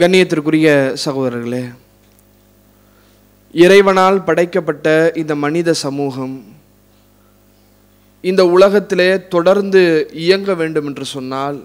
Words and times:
கண்ணியத்திற்குரிய 0.00 0.68
சகோதரர்களே 1.04 1.60
இறைவனால் 3.54 4.18
படைக்கப்பட்ட 4.24 5.12
இந்த 5.14 5.34
மனித 5.34 5.72
சமூகம் 5.72 6.34
இந்த 8.24 8.46
உலகத்திலே 8.46 9.08
தொடர்ந்து 9.28 9.82
இயங்க 10.24 10.54
வேண்டும் 10.54 10.86
என்று 10.86 11.04
சொன்னால் 11.04 11.58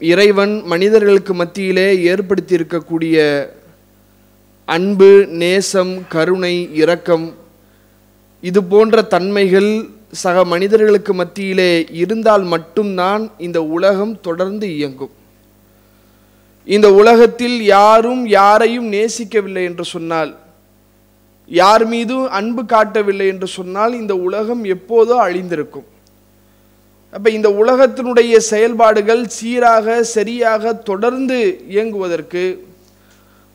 இறைவன் 0.00 0.54
மனிதர்களுக்கு 0.64 1.34
மத்தியிலே 1.34 1.88
ஏற்படுத்தியிருக்கக்கூடிய 2.12 3.16
அன்பு 4.64 5.12
நேசம் 5.26 5.94
கருணை 6.08 6.54
இரக்கம் 6.72 7.26
இது 8.40 8.62
போன்ற 8.64 9.02
தன்மைகள் 9.02 9.72
சக 10.10 10.44
மனிதர்களுக்கு 10.44 11.14
மத்தியிலே 11.14 11.72
இருந்தால் 12.02 12.42
மட்டும்தான் 12.44 13.30
இந்த 13.38 13.62
உலகம் 13.62 14.20
தொடர்ந்து 14.20 14.68
இயங்கும். 14.76 15.14
இந்த 16.66 16.88
உலகத்தில் 16.92 17.62
யாரும் 17.62 18.26
யாரையும் 18.26 18.88
நேசிக்கவில்லை 18.92 19.62
என்று 19.70 19.84
சொன்னால் 19.84 20.32
யார் 21.50 21.84
மீதும் 21.86 22.26
அன்பு 22.28 22.62
காட்டவில்லை 22.64 23.26
என்று 23.26 23.46
சொன்னால் 23.46 23.94
இந்த 23.94 24.14
உலகம் 24.16 24.62
எப்போதோ 24.64 25.14
அழிந்திருக்கும். 25.26 25.88
அப்போ 27.12 27.30
இந்த 27.30 27.48
உலகத்தினுடைய 27.62 28.36
செயல்பாடுகள் 28.50 29.22
சீராக 29.26 30.02
சரியாக 30.02 30.72
தொடர்ந்து 30.90 31.38
இயங்குவதற்கு 31.68 32.44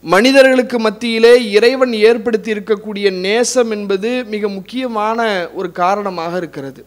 மனிதர்களுக்கு 0.04 0.78
மத்தியிலே 0.80 1.34
இறைவன் 1.52 1.94
ஏற்படுத்தி 2.10 2.54
இருக்கக்கூடிய 2.56 3.08
நேசம் 3.26 3.72
என்பது 3.72 4.10
மிக 4.34 4.48
முக்கியமான 4.48 5.50
ஒரு 5.54 5.72
காரணமாக 5.72 6.38
இருக்கிறது. 6.38 6.86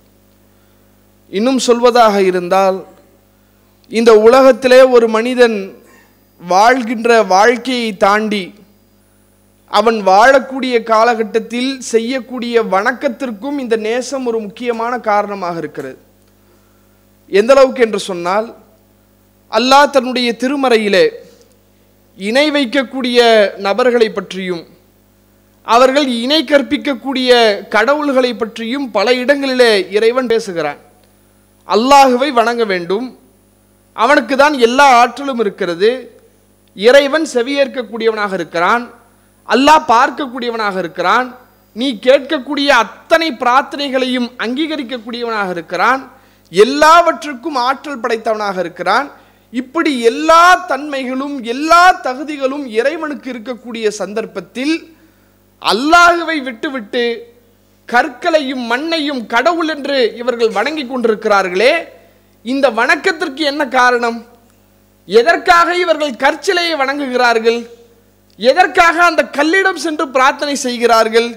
இன்னும் 1.33 1.61
சொல்வதாக 1.67 2.17
இருந்தால் 2.31 2.79
இந்த 3.91 4.13
உலகத்திலே 4.27 4.83
ஒரு 4.97 5.09
மனிதன் 5.09 5.59
வாழ்கின்ற 6.49 7.23
வாழ்க்கையை 7.23 7.97
தாண்டி 7.97 8.55
அவன் 9.67 9.99
வாழக்கூடிய 10.07 10.83
காலகட்டத்தில் 10.83 11.81
செய்யக்கூடிய 11.81 12.63
வணக்கத்திற்கும் 12.63 13.59
இந்த 13.59 13.77
நேசம் 13.77 14.27
ஒரு 14.27 14.39
முக்கியமான 14.41 14.99
காரணமாக 14.99 15.59
இருக்கிறது. 15.59 15.99
எந்த 17.27 17.53
அளவுக்கு 17.55 17.83
என்று 17.83 17.99
சொன்னால் 17.99 18.57
அல்லாஹ் 19.53 19.91
தன்னுடைய 19.91 20.35
திருமறையிலே 20.43 21.05
இணை 22.17 22.51
வைக்கக்கூடிய 22.51 23.19
நபர்களை 23.57 24.11
பற்றியும் 24.11 24.65
அவர்கள் 25.63 26.09
இணை 26.09 26.45
கற்பிக்கக்கூடிய 26.45 27.31
கடவுள்களை 27.69 28.35
பற்றியும் 28.35 28.91
பல 28.91 29.15
இடங்களிலே 29.15 29.91
இறைவன் 29.91 30.27
பேசுகிறான். 30.27 30.81
அல்லாஹுவை 31.69 32.33
வணங்க 32.33 32.65
வேண்டும். 32.65 33.19
அவனுக்கு 33.93 34.37
தான் 34.37 34.59
எல்லா 34.59 34.87
ஆற்றலும் 35.03 35.39
இருக்கிறது. 35.39 36.19
இறைவன் 36.77 37.27
செவியேற்கக்கூடியவனாக 37.35 38.33
இருக்கிறான் 38.33 38.91
அல்லாஹ் 39.49 39.89
பார்க்கக்கூடியவனாக 39.89 40.79
இருக்கிறான் 40.79 41.37
நீ 41.73 41.99
கேட்கக்கூடிய 41.99 42.69
அத்தனை 42.69 43.33
பிரார்த்தனைகளையும் 43.33 44.29
அங்கீகரிக்கக்கூடியவனாக 44.39 45.51
இருக்கிறான் 45.51 46.11
எல்லாவற்றுக்கும் 46.51 47.55
ஆற்றல் 47.55 48.01
படைத்தவனாக 48.01 48.61
இருக்கிறான். 48.61 49.11
இப்படி 49.51 50.01
எல்லா 50.01 50.67
தன்மைகளும் 50.67 51.45
எல்லா 51.45 51.93
தகுதிகளும் 52.03 52.67
இறைவனுக்கு 52.67 53.33
இருக்கக்கூடிய 53.33 53.89
சந்தர்ப்பத்தில் 53.89 54.93
அல்லாஹுவை 55.63 56.43
விட்டுவிட்டு 56.43 57.33
கற்களையும் 57.87 58.67
மண்ணையும் 58.67 59.27
கடவுள் 59.27 59.69
என்று 59.69 60.17
இவர்கள் 60.17 60.51
வணங்கி 60.51 60.85
கொண்டிருக்கிறார்களே 60.87 61.87
இந்த 62.45 62.71
வணக்கத்திற்கு 62.71 63.37
என்ன 63.37 63.69
காரணம்? 63.69 64.27
எதற்காக 65.09 65.69
இவர்கள் 65.83 66.19
கற்சிலையை 66.25 66.75
வணங்குகிறார்கள்? 66.81 67.61
எதற்காக 68.39 68.97
அந்த 69.05 69.23
கல்லிடம் 69.39 69.81
சென்று 69.85 70.05
பிரார்த்தனை 70.09 70.55
செய்கிறார்கள்? 70.67 71.29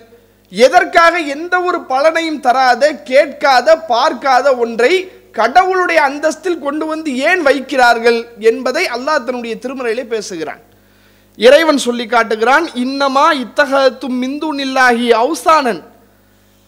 எதற்காக 0.51 1.19
எந்த 1.35 1.55
ஒரு 1.67 1.79
பலனையும் 1.91 2.39
தராத 2.39 2.91
கேட்காத 3.11 3.77
பார்க்காத 3.91 4.47
ஒன்றை 4.63 4.93
கடவுளுடைய 5.37 5.99
அந்தஸ்தில் 6.09 6.63
கொண்டு 6.65 6.85
வந்து 6.85 7.09
ஏன் 7.29 7.41
வைக்கிறார்கள் 7.47 8.19
என்பதை 8.49 8.83
அல்லாஹ் 8.95 9.23
தன்னுடைய 9.27 9.55
திருமறையிலே 9.63 10.05
பேசுகிறான். 10.13 10.61
இறைவன் 11.37 11.77
சொல்லி 11.77 12.05
காட்டுகிறான் 12.05 12.65
இன்னமா 12.83 13.25
இத்தகத்தும் 13.43 14.17
மிந்து 14.23 14.49
நில்லாகி 14.59 15.07
அவுசானன். 15.21 15.81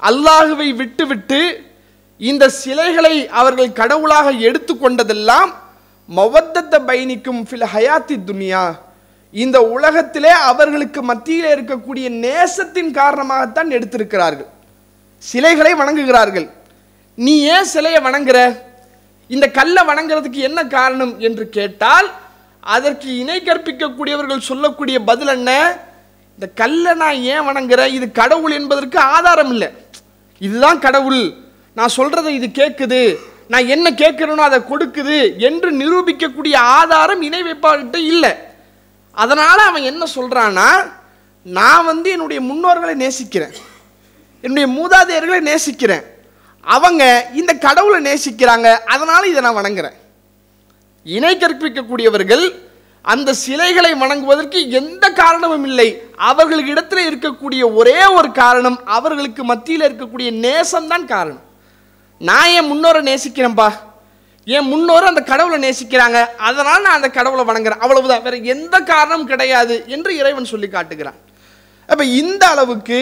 அல்லாஹுவை 0.02 0.70
விட்டுவிட்டு 0.82 1.42
இந்த 2.22 2.50
சிலைகளை 2.62 3.16
அவர்கள் 3.42 3.78
கடவுளாக 3.82 4.32
எடுத்துக்கொண்டதெல்லாம் 4.48 5.52
மவத்தத்தை 6.10 6.86
பயணிக்கும் 6.86 7.48
ஃபில் 7.50 7.66
ஹயாத்தி 7.74 8.16
துனியா. 8.28 8.78
இந்த 9.32 9.62
உலகத்திலே 9.62 10.30
அவர்களுக்கு 10.30 11.04
மத்தியில் 11.04 11.46
இருக்கக்கூடிய 11.46 12.10
நேசத்தின் 12.26 12.92
காரணமாகத்தான் 12.92 13.72
எடுத்திருக்கிறார்கள். 13.72 14.46
சிலைகளை 15.18 15.74
வணங்குகிறார்கள். 15.74 16.50
நீ 17.16 17.40
ஏன் 17.40 17.64
சிலையை 17.64 18.02
வணங்குற? 18.02 18.60
இந்த 19.28 19.52
கல்லை 19.52 19.86
வணங்குறதுக்கு 19.86 20.32
என்ன 20.32 20.66
காரணம் 20.66 21.20
என்று 21.20 21.50
கேட்டால் 21.50 22.12
அதற்கு 22.60 23.18
இணை 23.18 23.42
கற்பிக்கக்கூடியவர்கள் 23.42 24.38
சொல்லக்கூடிய 24.38 25.00
பதில் 25.00 25.28
என்ன? 25.28 25.78
இந்த 26.34 26.48
கல்லை 26.56 26.94
நான் 26.94 27.16
ஏன் 27.16 27.42
வணங்குறேன் 27.42 27.94
இது 27.94 28.12
கடவுள் 28.12 28.52
என்பதற்கு 28.52 29.00
ஆதாரம் 29.00 29.50
இல்லை. 29.50 29.70
இதுதான் 30.40 30.80
கடவுள். 30.80 31.34
நான் 31.76 31.96
சொல்றதை 31.98 32.28
இது 32.28 32.48
கேட்குது 32.48 33.16
நான் 33.48 33.72
என்ன 33.76 33.88
கேட்குறேனோ 34.02 34.44
அதை 34.48 34.60
கொடுக்குது 34.60 35.18
என்று 35.48 35.70
நிரூபிக்கக்கூடிய 35.82 36.56
ஆதாரம் 36.56 37.22
இணை 37.22 37.42
வைப்பாகிட்ட 37.44 37.98
இல்லை. 38.14 38.32
அதனால் 39.12 39.62
அவன் 39.70 39.88
என்ன 39.92 40.04
சொல்கிறான்னா 40.16 40.70
நான் 41.44 41.88
வந்து 41.92 42.10
என்னுடைய 42.16 42.40
முன்னோர்களை 42.50 42.96
நேசிக்கிறேன். 43.04 43.56
என்னுடைய 44.46 44.68
மூதாதையர்களை 44.78 45.40
நேசிக்கிறேன். 45.40 46.06
அவங்க 46.76 47.04
இந்த 47.34 47.54
கடவுளை 47.66 48.00
நேசிக்கிறாங்க 48.08 48.68
அதனால் 48.94 49.30
இதை 49.32 49.42
நான் 49.42 49.60
வணங்குறேன். 49.62 49.98
இணை 51.04 51.34
கற்பிக்கக்கூடியவர்கள் 51.38 52.46
அந்த 53.14 53.34
சிலைகளை 53.34 53.94
வணங்குவதற்கு 53.94 54.60
எந்த 54.80 55.06
காரணமும் 55.22 55.66
இல்லை. 55.70 55.90
அவர்களுக்கு 56.16 56.72
இடத்துல 56.74 57.04
இருக்கக்கூடிய 57.10 57.64
ஒரே 57.80 58.00
ஒரு 58.06 58.32
காரணம் 58.32 58.78
அவர்களுக்கு 58.98 59.44
மத்தியில் 59.44 59.88
இருக்கக்கூடிய 59.90 60.30
நேசம்தான் 60.46 61.06
காரணம். 61.16 61.45
நான் 62.22 62.50
என் 62.50 62.70
முன்னோரை 62.72 63.02
நேசிக்கிறேன்ப்பா 63.02 63.70
என் 64.48 64.68
முன்னோரும் 64.72 65.12
அந்த 65.12 65.22
கடவுளை 65.22 65.58
நேசிக்கிறாங்க. 65.70 66.26
அதனால் 66.38 66.81
நான் 66.81 66.98
அந்த 66.98 67.09
கடவுளை 67.09 67.44
வணங்குறேன். 67.46 67.84
அவ்வளவுதான். 67.84 68.22
வேற 68.22 68.36
எந்த 68.36 68.80
காரணம் 68.80 69.26
கிடையாது 69.26 69.84
என்று 69.88 70.16
இறைவன் 70.18 70.46
சொல்லி 70.46 70.68
காட்டுகிறான். 70.68 71.16
அப்போ 71.86 72.03
இந்த 72.03 72.48
அளவுக்கு 72.48 73.00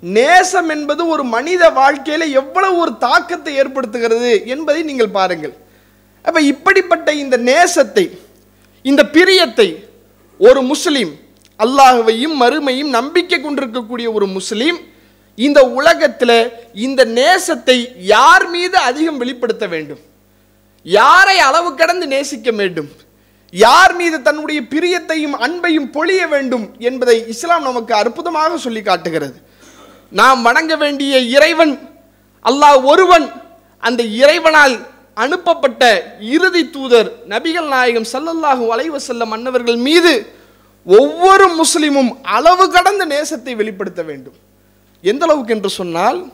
நேசம் 0.00 0.68
என்பது 0.68 1.06
ஒரு 1.06 1.24
மனித 1.24 1.70
வாழ்க்கையில் 1.70 2.32
எவ்வளவு 2.32 2.76
ஒரு 2.76 2.92
தாக்கத்தை 2.98 3.52
ஏற்படுத்துகிறது 3.62 4.46
என்பதை 4.46 4.82
நீங்கள் 4.82 5.08
பாருங்கள். 5.08 5.54
அப்போ 6.22 6.40
இப்படிப்பட்ட 6.40 7.12
இந்த 7.12 7.36
நேசத்தை 7.36 8.18
இந்த 8.82 9.02
பிரியத்தை 9.12 9.84
ஒரு 10.38 10.62
முஸ்லீம் 10.62 11.12
அல்லாஹுவையும் 11.58 12.34
மறுமையும் 12.40 12.90
நம்பிக்கை 12.98 13.40
கொண்டிருக்கக்கூடிய 13.40 14.12
ஒரு 14.12 14.26
முஸ்லீம் 14.26 14.78
இந்த 15.38 15.60
உலகத்தில் 15.78 16.38
இந்த 16.86 17.04
நேசத்தை 17.18 17.76
யார் 18.14 18.44
மீது 18.54 18.76
அதிகம் 18.88 19.20
வெளிப்படுத்த 19.22 19.66
வேண்டும்? 19.74 20.02
யாரை 20.86 21.36
அளவு 21.48 21.70
கடந்து 21.74 22.06
நேசிக்க 22.14 22.50
வேண்டும்? 22.60 22.90
யார் 23.52 23.94
மீது 24.00 24.16
தன்னுடைய 24.26 24.60
பிரியத்தையும் 24.72 25.36
அன்பையும் 25.46 25.88
பொழிய 25.96 26.22
வேண்டும் 26.34 26.66
என்பதை 26.88 27.16
இஸ்லாம் 27.34 27.66
நமக்கு 27.68 27.94
அற்புதமாக 28.00 28.58
சொல்லி 28.66 28.82
காட்டுகிறது. 28.82 29.36
நாம் 30.20 30.40
வணங்க 30.48 30.72
வேண்டிய 30.76 31.18
இறைவன் 31.36 31.74
அல்லாஹ் 32.44 32.78
ஒருவன் 32.92 33.26
அந்த 33.88 34.02
இறைவனால் 34.22 34.76
அனுப்பப்பட்ட 35.24 35.82
இறுதி 36.34 36.62
தூதர் 36.76 37.08
நபிகள் 37.32 37.68
நாயகம் 37.74 38.08
சல்லல்லாஹு 38.12 38.98
செல்ல 39.08 39.26
அன்னவர்கள் 39.36 39.80
மீது 39.88 40.12
ஒவ்வொரு 40.86 41.46
முஸ்லிமும் 41.60 42.10
அளவு 42.36 42.64
கடந்த 42.76 43.02
நேசத்தை 43.14 43.52
வெளிப்படுத்த 43.60 44.02
வேண்டும். 44.02 44.38
எந்த 45.02 45.24
அளவுக்கு 45.26 45.54
என்று 45.54 45.70
சொன்னால் 45.70 46.32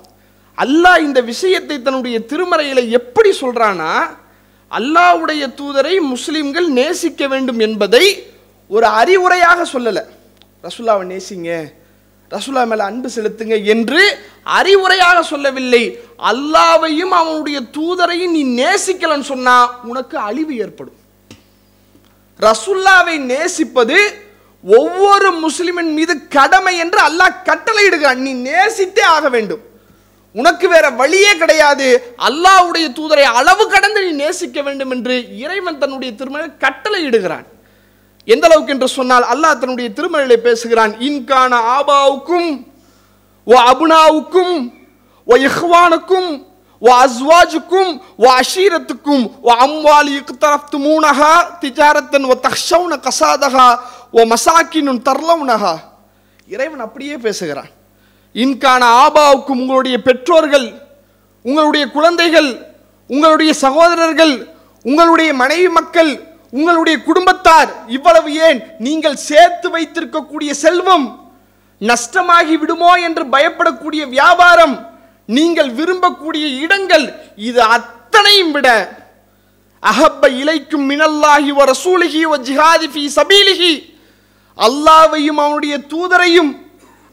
அல்லாஹ் 0.58 1.00
இந்த 1.00 1.20
விஷயத்தை 1.20 1.82
தன்னுடைய 1.82 2.20
திருமறையில் 2.20 2.90
எப்படி 2.90 3.30
சொல்கிறானா 3.40 3.92
அல்லாஹ்வுடைய 4.70 5.42
தூதரை 5.60 5.94
முஸ்லீம்கள் 6.14 6.66
நேசிக்க 6.66 7.28
வேண்டும் 7.28 7.58
என்பதை 7.58 8.04
ஒரு 8.66 8.86
அறிவுரையாக 8.86 9.60
சொல்லலை. 9.72 10.02
ரசுல்லாவை 10.62 11.04
நேசிங்க 11.12 11.76
ரசுல்லா 12.30 12.66
மேலே 12.66 12.82
அன்பு 12.82 13.08
செலுத்துங்க 13.14 13.64
என்று 13.64 14.02
அறிவுரையாக 14.44 15.20
சொல்லவில்லை. 15.20 15.98
அல்லாவையும் 16.30 17.14
அவனுடைய 17.20 17.60
தூதரையும் 17.72 18.34
நீ 18.36 18.42
நேசிக்கலன்னு 18.62 19.28
சொன்னால் 19.32 19.70
உனக்கு 19.84 20.18
அழிவு 20.18 20.56
ஏற்படும். 20.56 20.98
ரசுல்லாவை 22.40 23.18
நேசிப்பது 23.18 24.27
ஒவ்வொரு 24.64 25.28
முஸ்லிமின் 25.44 25.93
மீது 25.99 26.28
கடமை 26.28 26.78
என்று 26.78 27.00
அல்லாஹ் 27.08 27.43
கட்டளையிடுகிறான். 27.49 28.14
நீ 28.14 28.32
நேசித்தே 28.50 29.05
ஆக 29.16 29.28
வேண்டும். 29.28 29.62
உனக்கு 30.34 30.69
வேற 30.69 30.90
வழியே 30.90 31.37
கிடையாது. 31.37 32.16
அல்லாஹ்வுடைய 32.28 32.87
தூதரை 32.99 33.25
அளவு 33.38 33.64
கடந்து 33.69 34.00
நீ 34.06 34.10
நேசிக்க 34.25 34.62
வேண்டும் 34.62 34.90
என்று 34.90 35.14
இறைவன் 35.44 35.78
தன்னுடைய 35.78 36.14
திருமண 36.14 36.43
கட்டளையிடுகிறான். 36.64 37.46
எந்த 38.25 38.46
அளவுக்கு 38.46 38.72
என்று 38.72 38.88
சொன்னால் 38.88 39.26
அல்லாஹ் 39.32 39.60
தன்னுடைய 39.60 39.90
திருமணிலே 39.99 40.37
பேசுகிறான் 40.37 41.00
இன்கான 41.00 41.52
ஆபாவுக்கும் 41.76 42.50
ஓ 43.44 43.54
அபுனாவுக்கும் 43.70 44.54
ஓ 45.25 45.37
இஹ்வானுக்கும் 45.49 46.47
ஓ 46.82 46.90
அஸ்வாஜுக்கும் 46.98 47.92
ஓ 48.16 48.26
அஷீரத்துக்கும் 48.34 49.25
ஓ 49.42 49.52
அம்வாலி 49.60 50.12
இக்தரஃப்து 50.20 50.78
மூனஹா 50.78 51.32
திஜாரத்தன் 51.60 52.25
ஓ 52.25 52.36
தஹ்ஷவுன 52.42 52.98
கசாதஹா 53.02 53.69
ஓ 54.12 54.25
மசாக்கினும் 54.26 55.02
தர்லவுனஹா 55.02 55.75
இறைவன் 56.48 56.80
அப்படியே 56.80 57.16
பேசுகிறான். 57.16 57.70
இன்கான 58.34 58.82
ஆபாவுக்கும் 59.00 59.60
உங்களுடைய 59.60 59.96
பெற்றோர்கள் 60.02 60.69
உங்களுடைய 61.44 61.84
குழந்தைகள் 61.88 62.48
உங்களுடைய 63.10 63.52
சகோதரர்கள் 63.56 64.34
உங்களுடைய 64.84 65.34
மனைவி 65.34 65.69
மக்கள் 65.69 66.10
உங்களுடைய 66.52 66.96
குடும்பத்தார் 67.02 67.70
இவ்வளவு 67.88 68.28
ஏன்? 68.46 68.58
நீங்கள் 68.78 69.16
சேர்த்து 69.20 69.69
வைத்திருக்கக்கூடிய 69.70 70.50
செல்வம் 70.56 71.06
நஷ்டமாகி 71.80 72.56
விடுமோ 72.56 72.92
என்று 72.98 73.25
பயப்படக்கூடிய 73.26 74.02
வியாபாரம் 74.08 74.75
நீங்கள் 75.28 75.70
விரும்பக்கூடிய 75.78 76.46
இடங்கள் 76.64 77.06
இது 77.48 77.60
அத்தனையும் 77.76 78.52
விட 78.52 78.69
அஹப்ப 79.82 80.22
இலைக்கும் 80.40 80.86
மினல்லாஹி 80.90 81.50
வர 81.58 81.70
சூலிகி 81.84 82.22
வ 82.30 82.36
ஜிஹாதி 82.48 82.86
ஃபி 82.94 83.02
சபீலிஹி. 83.19 83.72
அல்லாவையும் 84.58 85.40
அவனுடைய 85.44 85.75
தூதரையும் 85.92 86.50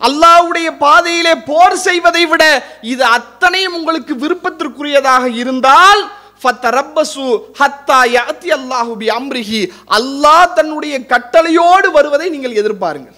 அல்லாஹ்வுடைய 0.02 0.68
பாதையிலே 0.78 1.34
போர் 1.50 1.78
செய்வதை 1.78 2.24
விட 2.32 2.44
இது 2.92 3.04
அத்தனையும் 3.18 3.76
உங்களுக்கு 3.80 4.14
விருப்பத்திற்குரியதாக 4.24 5.26
இருந்தால் 5.42 6.02
ஃபத்தரப்பசு 6.42 7.28
ஹத்தா 7.60 8.00
யாத்தி 8.18 8.50
அல்லாஹு 8.58 8.92
பி 9.02 9.08
அம்ரிஹி. 9.20 9.62
அல்லாஹ் 9.98 10.54
தன்னுடைய 10.58 10.96
கட்டளையோடு 11.12 11.88
வருவதை 11.98 12.28
நீங்கள் 12.30 12.60
எதிர்பாருங்கள். 12.62 13.18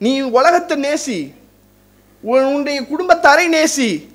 நீ 0.00 0.12
உலகத்தை 0.38 0.76
நேசி 0.86 1.18
உன்னுடைய 2.24 2.82
குடும்பத்தாரை 2.82 3.46
நேசி. 3.56 4.08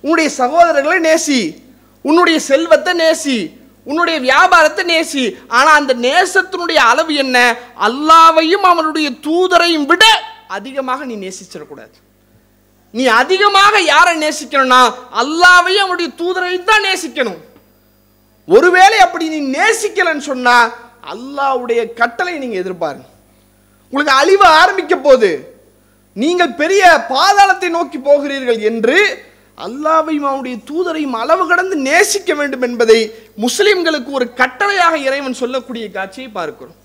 உன்னுடைய 0.00 0.30
சகோதரர்களை 0.38 0.98
நேசி. 1.08 1.56
உன்னுடைய 2.02 2.40
செல்வத்தை 2.40 2.92
நேசி. 2.94 3.58
உன்னுடைய 3.84 4.20
வியாபாரத்தை 4.20 4.84
நேசி. 4.84 5.36
ஆனால் 5.48 5.74
அந்த 5.74 5.94
நேசத்தினுடைய 5.94 6.76
அளவு 6.76 7.14
என்ன? 7.14 7.56
அல்லாவையும் 7.80 8.64
அவனுடைய 8.72 9.10
தூதரையும் 9.10 9.86
விட 9.86 10.04
அதிகமாக 10.48 11.04
நீ 11.04 11.14
நேசிச்சிடக்கூடாது. 11.14 11.96
நீ 12.90 13.06
அதிகமாக 13.06 13.80
யாரை 13.80 14.14
நேசிக்கணும்னா 14.18 14.94
அல்லாவையும் 15.22 15.84
அவனுடைய 15.86 16.10
தூதரையும் 16.18 16.64
தான் 16.64 16.84
நேசிக்கணும். 16.84 17.40
ஒருவேளை 18.46 18.98
அப்படி 18.98 19.28
நீ 19.28 19.58
நேசிக்கலன்னு 19.58 20.18
சொன்னா 20.18 20.72
அல்லாவுடைய 21.12 21.92
கட்டளை 21.92 22.38
நீங்க 22.38 22.56
எதிர்பாருங்க. 22.60 23.06
உங்களுக்கு 23.88 24.18
அழிவு 24.18 24.44
ஆரம்பிக்க 24.44 24.96
போகுது 24.96 25.49
நீங்கள் 26.22 26.58
பெரிய 26.60 26.82
பாதாளத்தை 27.14 27.68
நோக்கி 27.78 27.98
போகிறீர்கள் 28.08 28.60
என்று 28.70 28.98
அல்லாவையும் 29.66 30.28
அவனுடைய 30.30 30.56
தூதரையும் 30.68 31.16
அளவு 31.22 31.44
கடந்து 31.50 31.76
நேசிக்க 31.88 32.34
வேண்டும் 32.40 32.64
என்பதை 32.68 33.00
முஸ்லிம்களுக்கு 33.44 34.10
ஒரு 34.18 34.26
கட்டளையாக 34.40 34.94
இறைவன் 35.08 35.40
சொல்லக்கூடிய 35.42 35.84
காட்சியை 35.96 36.28
பார்க்கிறோம். 36.38 36.78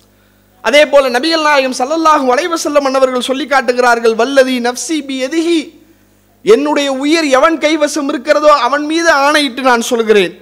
அதே 0.68 0.84
போல 0.92 1.10
நபிகள் 1.16 1.48
நாயகம் 1.48 1.78
சல்லல்லாஹும் 1.80 2.32
அலைஹி 2.34 2.50
வஸல்லம் 2.54 2.86
மன்னவர்கள் 2.88 3.28
சொல்லி 3.30 3.46
காட்டுகிறார்கள் 3.54 4.16
வல்லதி 4.22 4.56
நப்சி 4.68 4.98
பி 5.08 5.16
எதிஹி 5.28 5.60
என்னுடைய 6.46 6.90
உயிர் 7.04 7.28
எவன் 7.38 7.58
கைவசம் 7.66 8.10
இருக்கிறதோ 8.12 8.52
அவன் 8.68 8.84
மீது 8.92 9.10
ஆணையிட்டு 9.26 9.62
நான் 9.70 9.90
சொல்கிறேன். 9.92 10.34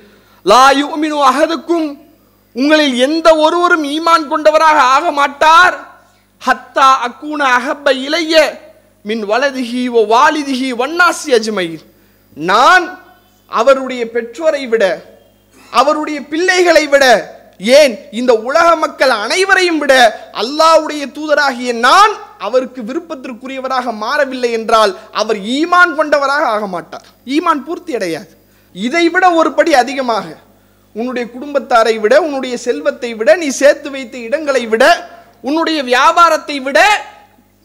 லா 0.51 0.63
யுமினு 0.81 1.17
அகதுக்கும் 1.31 1.87
உங்களில் 2.55 2.95
எந்த 3.07 3.27
ஒருவரும் 3.45 3.85
ஈமான் 3.95 4.25
கொண்டவராக 4.31 4.79
ஆக 4.95 5.05
மாட்டார். 5.19 5.75
ஹத்தா 6.41 6.87
அக்கூன 7.07 7.41
அகப்ப 7.57 7.87
இளைய 8.07 8.33
மின் 9.05 9.23
வலதுகி 9.25 9.89
ஓ 9.89 10.01
வாலிதுகி 10.07 10.69
வன்னாசி 10.73 11.31
அஜ்மைர் 11.33 11.83
நான் 12.37 12.85
அவருடைய 13.51 14.11
பெற்றோரை 14.11 14.67
விட 14.67 14.83
அவருடைய 15.73 16.21
பிள்ளைகளை 16.21 16.87
விட 16.87 17.05
ஏன் 17.59 17.93
இந்த 18.11 18.33
உலக 18.33 18.75
மக்கள் 18.75 19.09
அனைவரையும் 19.09 19.77
விட 19.77 19.93
அல்லாவுடைய 20.33 21.03
தூதராகிய 21.11 21.73
நான் 21.79 22.13
அவருக்கு 22.37 22.81
விருப்பத்திற்குரியவராக 22.81 23.91
மாறவில்லை 23.91 24.51
என்றால் 24.51 24.93
அவர் 25.11 25.37
ஈமான் 25.37 25.95
கொண்டவராக 25.95 26.45
ஆக 26.45 26.67
மாட்டார். 26.67 27.05
ஈமான் 27.25 27.63
பூர்த்தி 27.63 27.95
அடையாது. 27.95 28.31
இதை 28.75 29.09
விட 29.09 29.31
ஒரு 29.31 29.51
படி 29.51 29.73
அதிகமாக 29.73 30.27
உன்னுடைய 30.95 31.25
குடும்பத்தாரை 31.27 31.99
விட 31.99 32.21
உன்னுடைய 32.21 32.57
செல்வத்தை 32.57 33.11
விட 33.15 33.35
நீ 33.35 33.49
சேர்த்து 33.49 33.89
வைத்த 33.91 34.17
இடங்களை 34.17 34.67
விட 34.67 34.85
உன்னுடைய 35.41 35.83
வியாபாரத்தை 35.83 36.59
விட 36.61 36.79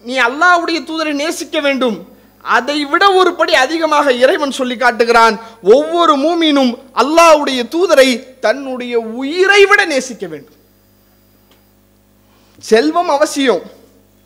நீ 0.02 0.18
அல்லாவுடைய 0.18 0.78
தூதரை 0.88 1.12
நேசிக்க 1.12 1.60
வேண்டும். 1.60 2.16
அதை 2.42 2.84
விட 2.84 3.12
ஒரு 3.12 3.34
படி 3.34 3.54
அதிகமாக 3.54 4.12
இறைவன் 4.12 4.50
சொல்லி 4.50 4.76
காட்டுகிறான். 4.76 5.40
ஒவ்வொரு 5.62 6.14
மூமினும் 6.16 6.78
அல்லாஹ்வுடைய 7.02 7.60
தூதரை 7.74 8.38
தன்னுடைய 8.40 9.00
உயிரை 9.00 9.66
விட 9.66 9.84
நேசிக்க 9.84 10.26
வேண்டும். 10.26 10.56
செல்வம் 12.58 13.08
அவசியம். 13.08 13.62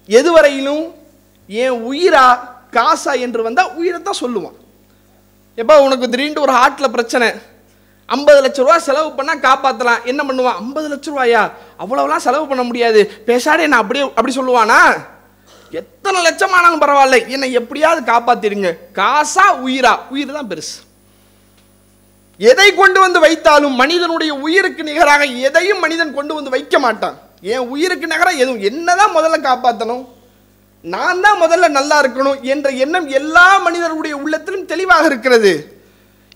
எதுவரையிலும் 0.08 0.84
என் 1.46 1.78
உயிரா 1.90 2.38
காசா 2.76 3.20
என்று 3.20 3.42
வந்தால் 3.42 3.74
உயிரை 3.74 4.02
தான் 4.02 4.20
சொல்லுவான். 4.20 4.58
எப்போ 5.54 5.82
உனக்கு 5.82 6.08
திடீர்னு 6.08 6.40
ஒரு 6.40 6.52
ஹார்ட்டில் 6.52 6.94
பிரச்சனை. 6.96 7.28
ஐம்பது 8.06 8.38
லட்ச 8.42 8.56
ரூபா 8.56 8.78
செலவு 8.78 9.08
பண்ணால் 9.08 9.44
காப்பாற்றலாம் 9.46 10.04
என்ன 10.04 10.22
பண்ணுவான்? 10.28 10.58
ஐம்பது 10.62 10.88
லட்ச 10.88 11.08
ரூபாயா? 11.12 11.50
அவ்வளோலாம் 11.78 12.24
செலவு 12.26 12.46
பண்ண 12.46 12.62
முடியாது. 12.62 13.22
பேசாடே 13.26 13.66
நான் 13.66 13.82
அப்படியே 13.82 14.04
அப்படி 14.04 14.36
சொல்லுவானா? 14.36 15.10
எத்தனை 15.80 16.22
லட்சம் 16.22 16.52
ஆனாலும் 16.52 16.80
பரவாயில்ல. 16.80 17.28
என்னை 17.28 17.52
எப்படியாவது 17.52 18.00
காப்பாத்திடுங்க. 18.12 18.70
காசா 18.94 19.44
உயிரா? 19.66 19.92
உயிர் 20.10 20.32
தான் 20.32 20.48
பெருசு. 20.48 20.78
எதை 22.38 22.74
கொண்டு 22.74 23.00
வந்து 23.00 23.18
வைத்தாலும் 23.26 23.74
மனிதனுடைய 23.82 24.34
உயிருக்கு 24.34 24.82
நிகராக 24.82 25.24
எதையும் 25.24 25.78
மனிதன் 25.78 26.14
கொண்டு 26.14 26.34
வந்து 26.34 26.50
வைக்க 26.50 26.78
மாட்டான். 26.78 27.16
என் 27.40 27.68
உயிருக்கு 27.74 28.06
நிகராக 28.06 28.36
எதுவும். 28.36 28.60
என்னதான் 28.60 29.16
முதல்ல 29.16 29.38
காப்பாற்றணும் 29.48 30.04
நான் 30.94 31.20
தான் 31.20 31.40
முதல்ல 31.42 31.68
நல்லா 31.68 31.96
இருக்கணும் 32.02 32.40
என்ற 32.40 32.68
எண்ணம் 32.70 33.08
எல்லா 33.08 33.58
மனிதருடைய 33.58 34.16
உள்ளத்திலும் 34.16 34.66
தெளிவாக 34.66 35.06
இருக்கிறது. 35.06 35.52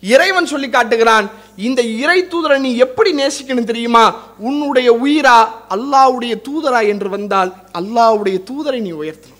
இறைவன் 0.00 0.46
சொல்லி 0.46 0.68
காட்டுகிறான் 0.68 1.30
இந்த 1.56 1.82
இறை 1.82 2.18
தூதரை 2.22 2.58
நீ 2.58 2.76
எப்படி 2.76 3.12
நேசிக்கணும் 3.12 3.70
தெரியுமா? 3.70 4.04
உன்னுடைய 4.38 4.88
உயிரா? 4.92 5.38
அல்லாஹ்வுடைய 5.70 6.34
தூதரா? 6.48 6.80
என்று 6.88 7.08
வந்தால் 7.08 7.54
அல்லாவுடைய 7.78 8.36
தூதரை 8.50 8.80
நீ 8.80 8.92
உயர்த்தணும். 8.92 9.35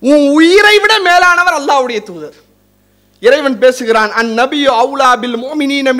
உன் 0.00 0.28
உயிரை 0.28 0.78
விட 0.78 0.98
மேலானவர் 0.98 1.56
அல்லாவுடைய 1.60 2.02
தூதர். 2.02 2.36
இறைவன் 3.20 3.58
பேசுகிறான் 3.58 4.12
அந் 4.12 4.32
நபி 4.32 4.66
அவுலா 4.66 5.18
பில் 5.20 5.38
மோமினீன 5.44 5.92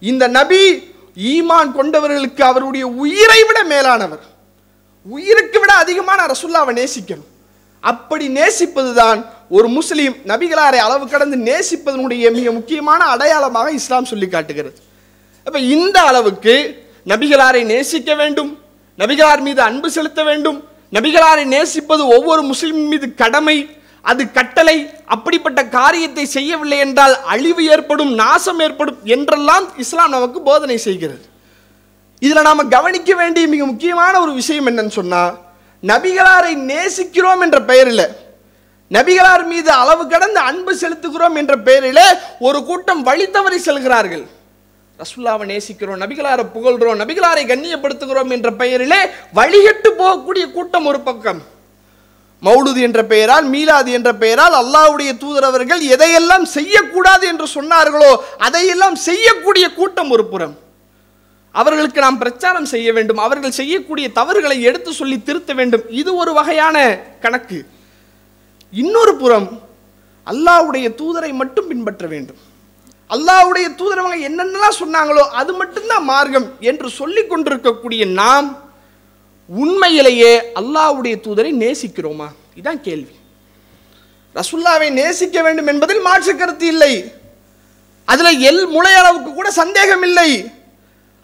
இந்த 0.00 0.28
நபி 0.28 0.62
ஈமான் 1.16 1.70
கொண்டவர்களுக்கு 1.78 2.42
அவருடைய 2.42 2.86
உயிரை 2.86 3.42
விட 3.42 3.64
மேலானவர். 3.64 4.24
உயிருக்கு 5.02 5.60
விட 5.60 5.72
அதிகமான 5.74 6.26
ரசுல்லாவை 6.26 6.72
நேசிக்கணும். 6.80 7.30
அப்படி 7.80 8.28
நேசிப்பதுதான் 8.28 9.24
ஒரு 9.48 9.68
முஸ்லீம் 9.68 10.14
நபிகளாரை 10.26 10.76
அளவு 10.86 11.08
கடந்து 11.08 11.36
நேசிப்பதனுடைய 11.36 12.32
மிக 12.32 12.52
முக்கியமான 12.52 13.04
அடையாளமாக 13.04 13.70
இஸ்லாம் 13.70 14.04
சொல்லி 14.04 14.28
காட்டுகிறது. 14.28 14.78
அப்ப 15.44 15.58
இந்த 15.58 16.00
அளவுக்கு 16.00 16.84
நபிகளாரை 17.06 17.64
நேசிக்க 17.64 18.14
வேண்டும் 18.14 18.58
நபிகளார் 18.98 19.40
மீது 19.40 19.62
அன்பு 19.62 19.90
செலுத்த 19.90 20.22
வேண்டும் 20.22 20.68
நபிகளாரை 20.94 21.44
நேசிப்பது 21.54 22.02
ஒவ்வொரு 22.16 22.42
முஸ்லிம் 22.50 22.82
மீது 22.92 23.06
கடமை 23.22 23.56
அது 24.04 24.22
கட்டளை. 24.38 24.76
அப்படிப்பட்ட 25.14 25.60
காரியத்தை 25.78 26.24
செய்யவில்லை 26.36 26.78
என்றால் 26.86 27.14
அழிவு 27.34 27.62
ஏற்படும் 27.74 28.12
நாசம் 28.22 28.60
ஏற்படும் 28.66 28.98
என்றெல்லாம் 29.14 29.66
இஸ்லாம் 29.84 30.14
நமக்கு 30.16 30.40
போதனை 30.48 30.76
செய்கிறது. 30.88 31.24
இதில் 32.22 32.46
நாம் 32.48 32.72
கவனிக்க 32.76 33.10
வேண்டிய 33.20 33.46
மிக 33.54 33.62
முக்கியமான 33.72 34.12
ஒரு 34.24 34.32
விஷயம் 34.40 34.68
என்னன்னு 34.70 34.98
சொன்னால் 34.98 35.34
நபிகளாரை 35.82 36.52
நேசிக்கிறோம் 36.70 37.42
என்ற 37.46 37.58
பெயரில் 37.70 38.06
நபிகளார் 38.90 39.44
மீது 39.52 39.70
அளவு 39.82 40.04
கடந்து 40.06 40.40
அன்பு 40.50 40.72
செலுத்துகிறோம் 40.82 41.36
என்ற 41.40 41.54
பெயரில் 41.68 42.04
ஒரு 42.46 42.58
கூட்டம் 42.68 43.02
வழி 43.08 43.26
தவறி 43.36 43.58
செல்கிறார்கள். 43.58 44.24
ரசுல்லாவை 45.00 45.44
நேசிக்கிறோம் 45.50 46.02
நபிகளாரை 46.02 46.42
புகழ்கிறோம் 46.56 47.00
நபிகளாரை 47.02 47.42
கண்ணியப்படுத்துகிறோம் 47.50 48.32
என்ற 48.36 48.48
பெயரிலே 48.60 49.00
வழிகட்டு 49.38 49.90
போகக்கூடிய 50.00 50.44
கூட்டம் 50.56 50.86
ஒரு 50.90 51.00
பக்கம். 51.08 51.40
மௌலுது 52.46 52.80
என்ற 52.86 53.00
பெயரால் 53.12 53.46
மீலாது 53.54 53.90
என்ற 53.98 54.10
பெயரால் 54.22 54.56
அல்லாவுடைய 54.60 55.10
தூதரவர்கள் 55.22 55.82
எதையெல்லாம் 55.94 56.46
செய்யக்கூடாது 56.56 57.24
என்று 57.32 57.46
சொன்னார்களோ 57.56 58.12
அதையெல்லாம் 58.46 58.96
செய்யக்கூடிய 59.08 59.66
கூட்டம் 59.78 60.12
ஒரு 60.16 60.26
புறம். 60.32 60.54
அவர்களுக்கு 61.60 62.00
நாம் 62.06 62.22
பிரச்சாரம் 62.22 62.70
செய்ய 62.74 62.88
வேண்டும் 62.92 63.22
அவர்கள் 63.26 63.58
செய்யக்கூடிய 63.60 64.06
தவறுகளை 64.20 64.56
எடுத்து 64.68 64.90
சொல்லி 65.00 65.18
திருத்த 65.28 65.52
வேண்டும். 65.60 65.84
இது 66.00 66.10
ஒரு 66.22 66.32
வகையான 66.40 66.76
கணக்கு. 67.26 67.60
இன்னொரு 68.82 69.14
புறம் 69.22 69.48
அல்லாஹ்வுடைய 70.32 70.86
தூதரை 71.00 71.30
மட்டும் 71.42 71.70
பின்பற்ற 71.72 72.06
வேண்டும். 72.16 72.40
அல்லாவுடைய 73.08 73.74
தூதர் 73.74 73.98
அவங்க 73.98 74.28
என்னென்னலாம் 74.28 74.80
சொன்னாங்களோ 74.80 75.18
அது 75.18 75.52
மட்டும்தான் 75.52 76.02
மார்க்கம் 76.02 76.52
என்று 76.60 76.88
சொல்லி 76.88 77.26
கொண்டிருக்கக்கூடிய 77.26 78.06
நாம் 78.06 78.72
உண்மையிலேயே 79.46 80.40
அல்லாஹ்வுடைய 80.54 81.16
தூதரை 81.22 81.52
நேசிக்கிறோமா? 81.52 82.26
இதுதான் 82.54 82.80
கேள்வி. 82.80 83.14
ரசுல்லாவை 84.34 84.90
நேசிக்க 84.90 85.42
வேண்டும் 85.42 85.66
என்பதில் 85.66 86.00
மாற்று 86.00 86.36
கருத்து 86.36 86.66
இல்லை. 86.66 87.12
அதில் 88.04 88.50
எல் 88.50 88.68
முளை 88.68 88.92
அளவுக்கு 88.94 89.32
கூட 89.32 89.50
சந்தேகம் 89.50 90.02
இல்லை. 90.02 90.44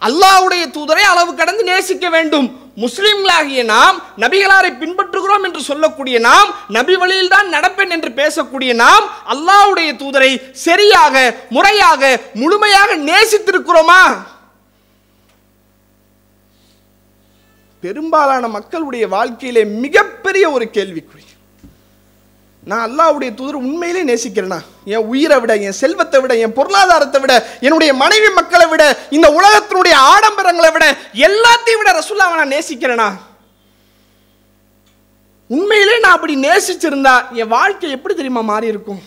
அல்லாவுடைய 0.01 0.67
தூதரை 0.73 1.01
அளவு 1.01 1.35
கடந்து 1.35 1.63
நேசிக்க 1.63 2.09
வேண்டும். 2.09 2.60
முஸ்லிம்களாகிய 2.77 3.63
நாம் 3.63 3.97
நபிகளாரை 4.17 4.71
பின்பற்றுகிறோம் 4.81 5.45
என்று 5.47 5.61
சொல்லக்கூடிய 5.61 6.19
நாம் 6.19 6.49
நபி 6.67 6.95
வழியில் 6.95 7.27
தான் 7.27 7.53
நடப்பேன் 7.53 7.89
என்று 7.89 8.11
பேசக்கூடிய 8.11 8.73
நாம் 8.73 9.05
அல்லாஹ்வுடைய 9.33 9.89
தூதரை 10.01 10.31
சரியாக 10.51 11.15
முறையாக 11.49 12.19
முழுமையாக 12.33 12.95
நேசித்திருக்கிறோமா? 13.09 14.03
பெரும்பாலான 17.83 18.47
மக்களுடைய 18.47 19.07
வாழ்க்கையிலே 19.07 19.65
மிகப்பெரிய 19.65 20.51
ஒரு 20.51 20.65
கேள்விக்குறி. 20.73 21.20
நான் 22.69 22.83
அல்லாவுடைய 22.87 23.29
தூதர் 23.37 23.63
உண்மையிலே 23.67 24.01
நேசிக்கிறேனா? 24.09 24.57
என் 24.93 25.07
உயிரை 25.11 25.37
விட 25.43 25.53
என் 25.67 25.77
செல்வத்தை 25.79 26.17
விட 26.23 26.33
என் 26.43 26.55
பொருளாதாரத்தை 26.57 27.19
விட 27.21 27.33
என்னுடைய 27.65 27.91
மனைவி 28.01 28.29
மக்களை 28.39 28.65
விட 28.73 28.83
இந்த 29.17 29.27
உலகத்தினுடைய 29.37 29.95
ஆடம்பரங்களை 30.13 30.69
விட 30.75 30.85
எல்லாத்தையும் 31.27 31.81
விட 31.81 31.91
ரசுல்லாவை 31.99 32.35
நான் 32.39 32.53
நேசிக்கிறேனா? 32.55 33.09
உண்மையிலே 35.55 35.95
நான் 36.03 36.17
அப்படி 36.17 36.35
நேசிச்சிருந்தா 36.47 37.15
என் 37.39 37.53
வாழ்க்கை 37.55 37.89
எப்படி 37.95 38.13
தெரியுமா 38.19 38.43
மாறி 38.51 38.67
இருக்கும்? 38.73 39.01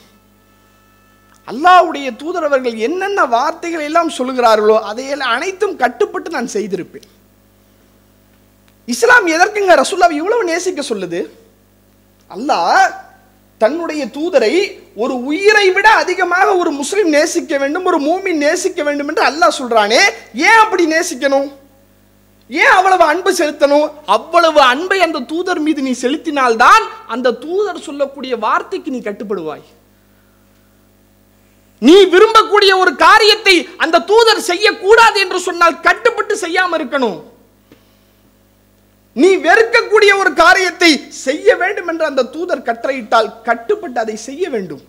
அல்லாஹ்வுடைய 1.50 2.08
தூதரவர்கள் 2.20 2.76
என்னென்ன 2.88 3.24
வார்த்தைகள் 3.36 3.86
எல்லாம் 3.88 4.12
சொல்லுகிறார்களோ 4.18 4.76
அதையெல்லாம் 4.90 5.34
அனைத்தும் 5.36 5.78
கட்டுப்பட்டு 5.84 6.36
நான் 6.36 6.54
செய்திருப்பேன். 6.56 7.08
இஸ்லாம் 8.92 9.32
எதற்குங்க 9.36 9.74
ரசுல்லாவை 9.82 10.16
இவ்வளவு 10.20 10.50
நேசிக்க 10.52 10.82
சொல்லுது? 10.90 11.22
அல்லாஹ் 12.30 12.84
தன்னுடைய 13.64 14.04
தூதரை 14.16 14.54
ஒரு 15.02 15.14
உயிரை 15.30 15.66
விட 15.76 15.88
அதிகமாக 16.02 16.48
ஒரு 16.62 16.70
முஸ்லீம் 16.80 17.12
நேசிக்க 17.16 17.58
வேண்டும் 17.62 17.86
ஒரு 17.90 17.98
மூமின் 18.08 18.42
நேசிக்க 18.46 18.80
வேண்டும் 18.88 19.10
என்று 19.10 19.22
அல்லாஹ் 19.30 19.58
சொல்றானே 19.60 20.00
ஏன் 20.48 20.62
அப்படி 20.62 20.84
நேசிக்கணும்? 20.94 21.48
ஏன் 22.50 22.72
அவ்வளவு 22.78 23.04
அன்பு 23.12 23.30
செலுத்தணும்? 23.38 23.86
அவ்வளவு 24.16 24.60
அன்பை 24.72 24.98
அந்த 25.06 25.22
தூதர் 25.30 25.60
மீது 25.66 25.80
நீ 25.86 25.92
செலுத்தினால்தான் 26.02 26.84
அந்த 27.14 27.34
தூதர் 27.44 27.86
சொல்லக்கூடிய 27.86 28.32
வார்த்தைக்கு 28.46 28.94
நீ 28.94 29.00
கட்டுப்படுவாய். 29.04 29.64
நீ 31.82 31.96
விரும்பக்கூடிய 32.14 32.72
ஒரு 32.82 32.92
காரியத்தை 33.06 33.56
அந்த 33.84 34.02
தூதர் 34.10 34.42
செய்யக்கூடாது 34.50 35.18
என்று 35.24 35.38
சொன்னால் 35.46 35.80
கட்டுப்பட்டு 35.86 36.36
செய்யாமல் 36.44 36.78
இருக்கணும். 36.80 37.18
நீ 39.16 39.28
வெறுக்கக்கூடிய 39.46 40.12
ஒரு 40.22 40.30
காரியத்தை 40.42 40.90
செய்ய 41.24 41.48
வேண்டும் 41.62 41.88
என்று 41.92 42.04
அந்த 42.10 42.26
தூதர் 42.34 42.66
கட்டளையிட்டால் 42.68 43.28
கட்டுப்பட்டு 43.48 43.98
அதை 44.04 44.16
செய்ய 44.28 44.44
வேண்டும். 44.54 44.82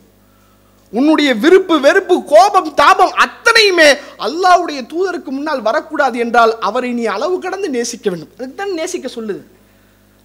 உன்னுடைய 0.98 1.29
விருப்பு 1.44 1.75
வெறுப்பு 1.86 2.15
கோபம் 2.32 2.70
தாபம் 2.82 3.13
அத்தனையுமே 3.25 3.89
அல்லாஹ்வுடைய 4.27 4.79
தூதருக்கு 4.91 5.29
முன்னால் 5.38 5.65
வரக்கூடாது 5.67 6.17
என்றால் 6.25 6.53
அவரை 6.70 6.91
நீ 7.00 7.05
அளவு 7.15 7.36
கடந்து 7.46 7.70
நேசிக்க 7.77 8.05
வேண்டும். 8.12 8.32
அதுக்கு 8.38 8.60
தான் 8.62 8.75
நேசிக்க 8.79 9.08
சொல்லுது. 9.17 9.41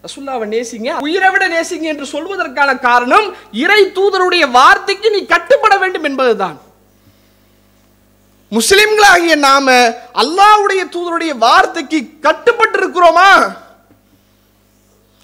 ரசுல்லாவை 0.04 0.46
நேசிங்க 0.56 0.90
உயிரை 1.06 1.30
விட 1.32 1.44
நேசிங்க 1.54 1.86
என்று 1.92 2.06
சொல்வதற்கான 2.14 2.70
காரணம் 2.88 3.26
இறை 3.64 3.80
தூதருடைய 3.96 4.44
வார்த்தைக்கு 4.58 5.08
நீ 5.16 5.20
கட்டுப்பட 5.32 5.74
வேண்டும் 5.82 6.06
என்பதுதான். 6.10 6.58
முஸ்லிம்களாகிய 8.52 9.34
நாம 9.48 9.66
அல்லாவுடைய 10.22 10.82
தூதருடைய 10.94 11.32
வார்த்தைக்கு 11.46 11.98
கட்டுப்பட்டு 12.26 12.78
இருக்கிறோமா 12.82 13.32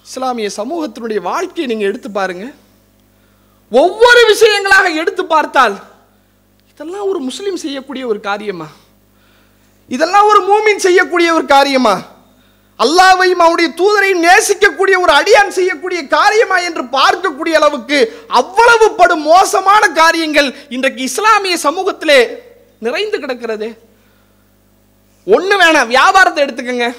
இஸ்லாமிய 0.07 0.49
சமூகத்தினுடைய 0.59 1.19
வாழ்க்கையை 1.29 1.65
நீங்கள் 1.71 1.89
எடுத்து 1.89 2.09
பாருங்க. 2.11 2.45
ஒவ்வொரு 3.71 4.21
விஷயங்களாக 4.33 4.87
எடுத்து 5.01 5.23
பார்த்தால் 5.25 5.75
இதெல்லாம் 6.71 7.07
ஒரு 7.11 7.19
முஸ்லீம் 7.19 7.57
செய்யக்கூடிய 7.63 8.03
ஒரு 8.11 8.19
காரியமா? 8.27 8.67
இதெல்லாம் 9.95 10.27
ஒரு 10.31 10.41
மூமின் 10.49 10.85
செய்யக்கூடிய 10.85 11.29
ஒரு 11.37 11.45
காரியமா? 11.45 11.95
அல்லாவையும் 12.83 13.43
அவருடைய 13.45 13.69
தூதரையும் 13.79 14.23
நேசிக்கக்கூடிய 14.27 14.95
ஒரு 15.03 15.13
அடியான் 15.19 15.55
செய்யக்கூடிய 15.57 15.99
காரியமா 16.07 16.57
என்று 16.67 16.83
பார்க்கக்கூடிய 16.97 17.53
அளவுக்கு 17.59 17.99
அவ்வளவு 18.41 18.87
படும் 18.99 19.25
மோசமான 19.31 19.83
காரியங்கள் 20.01 20.49
இன்றைக்கு 20.75 21.03
இஸ்லாமிய 21.09 21.57
சமூகத்திலே 21.67 22.19
நிறைந்து 22.87 23.19
கிடக்கிறது. 23.19 23.69
ஒன்று 25.35 25.55
வேணாம் 25.63 25.91
வியாபாரத்தை 25.95 26.43
எடுத்துக்கங்க. 26.45 26.89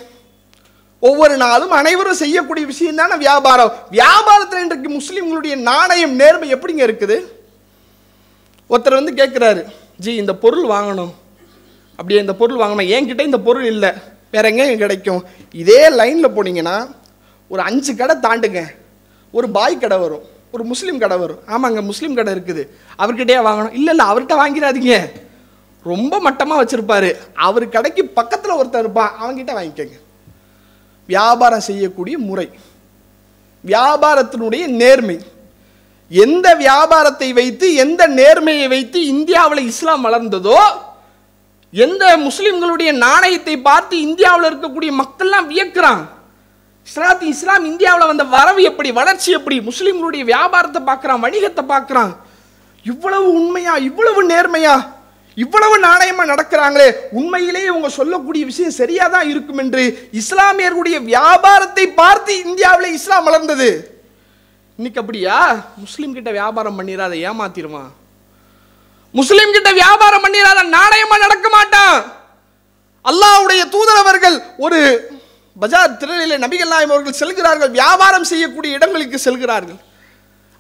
ஒவ்வொரு 1.01 1.37
நாளும் 1.37 1.71
அனைவரும் 1.71 2.15
செய்யக்கூடிய 2.15 2.67
விஷயம் 2.67 2.95
தானே 2.95 3.17
வியாபாரம். 3.17 3.73
வியாபாரத்தில் 3.93 4.61
இன்றைக்கு 4.61 4.89
முஸ்லீம்களுடைய 4.93 5.57
நாணயம் 5.57 6.15
நேர்மை 6.15 6.55
எப்படிங்க 6.55 6.79
இருக்குது? 6.79 7.25
ஒருத்தர் 8.71 9.05
வந்து 9.05 9.13
கேட்குறாரு 9.13 9.65
ஜி 9.97 10.15
இந்த 10.15 10.35
பொருள் 10.35 10.65
வாங்கணும். 10.65 11.13
அப்படியே 11.91 12.21
இந்த 12.21 12.35
பொருள் 12.35 12.59
வாங்கணும். 12.59 12.91
என்கிட்ட 12.91 13.21
இந்த 13.21 13.39
பொருள் 13.39 13.65
இல்லை. 13.65 13.91
வேற 14.31 14.49
எங்கே 14.49 14.77
கிடைக்கும். 14.77 15.25
இதே 15.53 15.89
லைனில் 15.89 16.29
போனீங்கன்னா 16.29 16.91
ஒரு 17.49 17.63
அஞ்சு 17.63 17.95
கடை 17.95 18.17
தாண்டுங்க. 18.17 18.67
ஒரு 19.33 19.49
பாய் 19.49 19.79
கடை 19.79 19.99
வரும். 19.99 20.23
ஒரு 20.53 20.65
முஸ்லீம் 20.65 20.99
கடை 20.99 21.17
வரும். 21.17 21.41
ஆமாங்க 21.47 21.83
முஸ்லீம் 21.83 22.15
கடை 22.15 22.35
இருக்குது. 22.35 22.69
அவர்கிட்டயே 22.99 23.39
வாங்கணும். 23.49 23.73
இல்லை 23.73 23.97
இல்லை 23.97 24.07
அவர்கிட்ட 24.07 24.37
வாங்கிடாதீங்க. 24.45 25.11
ரொம்ப 25.85 26.21
மட்டமாக 26.21 26.65
வச்சுருப்பாரு. 26.65 27.17
அவர் 27.35 27.69
கடைக்கு 27.69 28.07
பக்கத்தில் 28.07 28.53
ஒருத்தர் 28.53 28.79
இருப்பான். 28.79 29.13
அவன்கிட்ட 29.23 29.51
வாங்கிக்கோங்க. 29.61 29.99
வியாபாரம் 31.09 31.67
செய்யக்கூடிய 31.69 32.19
முறை. 32.19 32.49
வியாபாரத்தினுடைய 33.65 34.65
நேர்மை. 34.83 35.19
எந்த 36.11 36.47
வியாபாரத்தை 36.65 37.29
வைத்து 37.33 37.67
எந்த 37.85 38.03
நேர்மையை 38.09 38.69
வைத்து 38.69 38.99
இந்தியாவில் 39.07 39.67
இஸ்லாம் 39.71 40.05
வளர்ந்ததோ 40.07 40.61
எந்த 41.73 42.05
முஸ்லிம்களுடைய 42.27 42.91
நாணயத்தை 43.07 43.55
பார்த்து 43.59 43.95
இந்தியாவில் 44.01 44.49
இருக்கக்கூடிய 44.51 44.91
மக்கள்லாம் 45.01 45.49
வியக்கிறான் 45.53 46.03
இஸ்லாத்து 46.87 47.25
இஸ்லாம் 47.35 47.65
இந்தியாவில் 47.65 48.11
வந்த 48.11 48.25
வரவு 48.25 48.61
எப்படி 48.63 48.91
வளர்ச்சி 48.93 49.31
எப்படி 49.33 49.57
முஸ்லிம்களுடைய 49.61 50.23
வியாபாரத்தை 50.25 50.81
பார்க்குறான் 50.87 51.25
வணிகத்தை 51.25 51.65
பார்க்குறான். 51.69 52.13
இவ்வளவு 52.83 53.27
உண்மையா 53.33 53.75
இவ்வளவு 53.89 54.21
நேர்மையா? 54.33 54.75
இவ்வளவு 55.45 55.77
நாணயமா 55.89 56.25
நடக்கிறாங்களே. 56.33 56.89
உண்மையிலேயே 57.19 57.69
இவங்க 57.73 57.89
சொல்லக்கூடிய 57.99 58.43
விஷயம் 58.51 58.79
சரியா 58.81 59.05
தான் 59.15 59.31
இருக்கும் 59.33 59.61
என்று 59.65 59.83
இஸ்லாமியர்களுடைய 60.21 60.99
வியாபாரத்தை 61.13 61.85
பார்த்து 62.01 62.33
இந்தியாவில் 62.47 62.97
இஸ்லாம் 62.99 63.27
வளர்ந்தது. 63.29 63.71
இன்னைக்கு 64.79 65.01
அப்படியா? 65.03 65.37
முஸ்லீம் 65.85 66.17
கிட்ட 66.17 66.31
வியாபாரம் 66.41 66.79
பண்ணிடாத 66.79 67.15
ஏமாத்திருவான் 67.29 67.91
முஸ்லீம் 69.19 69.55
கிட்ட 69.57 69.71
வியாபாரம் 69.83 70.25
பண்ணிடாத 70.25 70.61
நாணயமா 70.79 71.17
நடக்க 71.27 71.47
மாட்டான். 71.57 71.97
அல்லாஹ்வுடைய 73.11 73.63
தூதரவர்கள் 73.75 74.37
ஒரு 74.65 74.79
பஜார் 75.63 75.99
திரளிலே 76.01 76.37
நபிகள் 76.45 76.73
நாயம் 76.73 76.93
அவர்கள் 76.95 77.21
செல்கிறார்கள் 77.21 77.71
வியாபாரம் 77.79 78.27
செய்யக்கூடிய 78.31 78.79
இடங்களுக்கு 78.79 79.19
செல்கிறார்கள். 79.27 79.79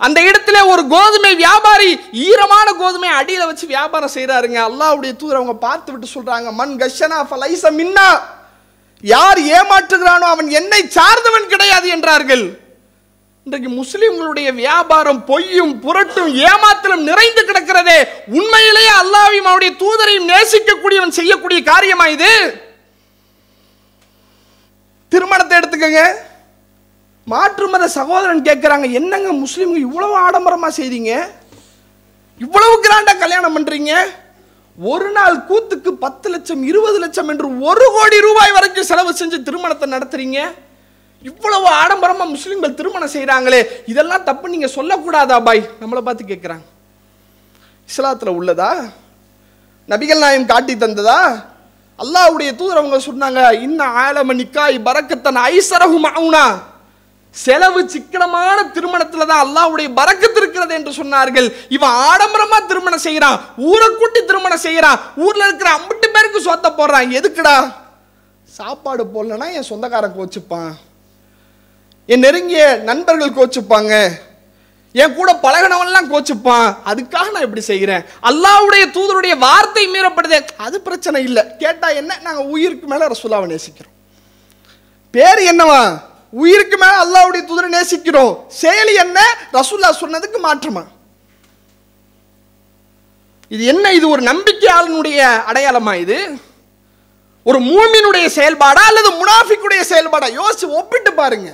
அந்த 0.01 0.19
இடத்துல 0.21 0.59
ஒரு 0.73 0.83
கோதுமை 0.95 1.31
வியாபாரி 1.45 1.91
ஈரமான 2.27 2.69
கோதுமை 2.81 3.09
அடியில் 3.21 3.49
வச்சு 3.51 3.67
வியாபாரம் 3.67 4.15
செய்கிறாருங்க 4.17 4.59
அல்லாவுடைய 4.69 5.13
தூர் 5.17 5.39
அவங்க 5.39 5.55
பார்த்து 5.67 5.93
விட்டு 5.93 6.09
சொல்கிறாங்க 6.15 6.51
மண் 6.61 6.77
கஷனா 6.83 7.19
ஃபலைச 7.31 7.65
மின்னா. 7.79 8.09
யார் 9.05 9.39
ஏமாற்றுகிறானோ 9.57 10.27
அவன் 10.35 10.49
என்னை 10.61 10.81
சார்ந்தவன் 10.97 11.51
கிடையாது 11.53 11.89
என்றார்கள். 11.97 12.45
இன்றைக்கு 13.47 13.69
முஸ்லிம்களுடைய 13.81 14.49
வியாபாரம் 14.55 15.21
பொய்யும் 15.25 15.75
புரட்டும் 15.85 16.31
ஏமாத்தலும் 16.49 17.05
நிறைந்து 17.11 17.43
கிடக்கிறதே 17.51 17.99
உண்மையிலேயே 18.39 18.93
அல்லாவையும் 19.03 19.51
அவருடைய 19.51 19.73
தூதரையும் 19.83 20.31
நேசிக்கக்கூடியவன் 20.33 21.17
செய்யக்கூடிய 21.19 21.61
காரியமா 21.71 22.07
இது? 22.17 22.33
திருமணத்தை 25.13 25.55
எடுத்துக்கங்க. 25.59 26.03
மாற்று 27.29 27.67
மத 27.69 27.89
சகோதரன் 27.89 28.47
கேட்குறாங்க 28.49 28.87
என்னங்க 28.99 29.31
முஸ்லீம்கள் 29.43 29.87
இவ்வளவு 29.87 30.15
ஆடம்பரமாக 30.27 30.73
செய்கிறீங்க 30.79 31.13
இவ்வளவு 32.41 32.75
கிராண்டாக 32.85 33.23
கல்யாணம் 33.23 33.57
பண்ணுறீங்க 33.57 33.93
ஒரு 34.79 35.09
நாள் 35.11 35.37
கூத்துக்கு 35.49 35.91
பத்து 36.05 36.29
லட்சம் 36.31 36.63
இருபது 36.63 36.99
லட்சம் 36.99 37.31
என்று 37.33 37.47
ஒரு 37.61 37.87
கோடி 37.97 38.19
ரூபாய் 38.21 38.55
வரைக்கும் 38.57 38.89
செலவு 38.91 39.13
செஞ்சு 39.21 39.39
திருமணத்தை 39.43 39.87
நடத்துறீங்க? 39.91 40.39
இவ்வளவு 41.25 41.67
ஆடம்பரமாக 41.81 42.33
முஸ்லீம்கள் 42.35 42.77
திருமணம் 42.81 43.13
செய்கிறாங்களே 43.15 43.61
இதெல்லாம் 43.87 44.27
தப்பு 44.29 44.49
நீங்கள் 44.49 44.75
சொல்லக்கூடாதா 44.77 45.39
பாய்? 45.43 45.63
நம்மளை 45.81 46.01
பார்த்து 46.01 46.31
கேட்குறாங்க 46.31 46.67
இஸ்லாத்தில் 47.89 48.37
உள்ளதா? 48.39 48.71
நபிகள் 49.89 50.25
நாயம் 50.25 50.47
காட்டி 50.47 50.75
தந்ததா? 50.75 51.19
அல்லாவுடைய 51.99 52.51
தூதர் 52.55 52.81
அவங்க 52.81 52.99
சொன்னாங்க 53.07 53.41
இன்ன 53.67 53.81
ஆலமணிக்காய் 54.05 54.77
நிக்காய் 54.77 54.87
பரக்கத்தன் 54.89 55.41
ஐசரகு 55.53 55.99
மாவுனா 55.99 56.45
செலவு 57.43 57.89
சிக்கனமான 57.91 58.63
திருமணத்துல 58.63 59.27
தான் 59.27 59.43
அல்லாவுடைய 59.47 59.89
பறக்கத்து 59.97 60.37
இருக்கிறது 60.37 60.75
என்று 60.75 60.91
சொன்னார்கள். 60.91 61.57
இவன் 61.69 61.91
ஆடம்பரமா 61.91 62.67
திருமணம் 62.67 63.05
செய்யறான். 63.05 63.41
ஊரை 63.57 63.89
கூட்டி 63.99 64.25
திருமணம் 64.25 64.61
செய்யறான். 64.63 65.01
ஊர்ல 65.17 65.47
இருக்கிற 65.47 65.71
அம்பிட்டு 65.77 66.07
பேருக்கு 66.13 66.41
சொத்த 66.41 66.67
போடுறான். 66.67 67.11
எதுக்குடா? 67.19 67.73
சாப்பாடு 68.45 69.05
போடலன்னா 69.05 69.53
என் 69.53 69.63
சொந்தக்காரன் 69.63 70.17
கோச்சுப்பான். 70.19 70.73
என் 72.07 72.19
நெருங்கிய 72.19 72.75
நண்பர்கள் 72.77 73.37
கோச்சுப்பாங்க. 73.37 74.11
என் 74.93 75.15
கூட 75.15 75.33
பழகினவன்லாம் 75.43 76.11
கோச்சுப்பான். 76.11 76.77
அதுக்காக 76.87 77.31
நான் 77.31 77.43
இப்படி 77.43 77.61
செய்கிறேன் 77.61 78.05
அல்லாவுடைய 78.23 78.85
தூதருடைய 78.93 79.39
வார்த்தை 79.39 79.89
மீறப்படுதே. 79.89 80.47
அது 80.57 80.81
பிரச்சனை 80.81 81.23
இல்லை. 81.23 81.45
கேட்டால் 81.59 81.95
என்ன? 81.95 82.19
நாங்கள் 82.23 82.45
உயிருக்கு 82.45 82.87
மேலே 82.87 83.05
ரசூலாவை 83.05 83.47
நேசிக்கிறோம். 83.53 83.97
பேர் 85.11 85.55
என்னவா? 85.55 86.07
உயிருக்கு 86.33 86.77
மேல 86.77 86.95
அல்லாவுடைய 87.05 87.43
தூதரை 87.45 87.69
நேசிக்கிறோம். 87.69 88.39
செயலி 88.63 88.95
என்ன? 88.95 89.21
ரசூல்லா 89.53 89.91
சொன்னதுக்கு 90.01 90.39
மாற்றமா? 90.43 90.87
இது 93.49 93.65
என்ன? 93.65 93.93
இது 93.93 94.09
ஒரு 94.09 94.23
நம்பிக்கையாளனுடைய 94.23 95.19
அடையாளமா 95.51 95.95
இது? 95.95 96.39
ஒரு 97.45 97.59
மூமினுடைய 97.59 98.27
செயல்பாடா 98.37 98.83
அல்லது 98.91 99.11
முனாஃபிக்குடைய 99.11 99.81
செயல்பாடா? 99.91 100.41
யோசிச்சு 100.41 100.69
ஒப்பிட்டு 100.69 101.13
பாருங்க. 101.13 101.51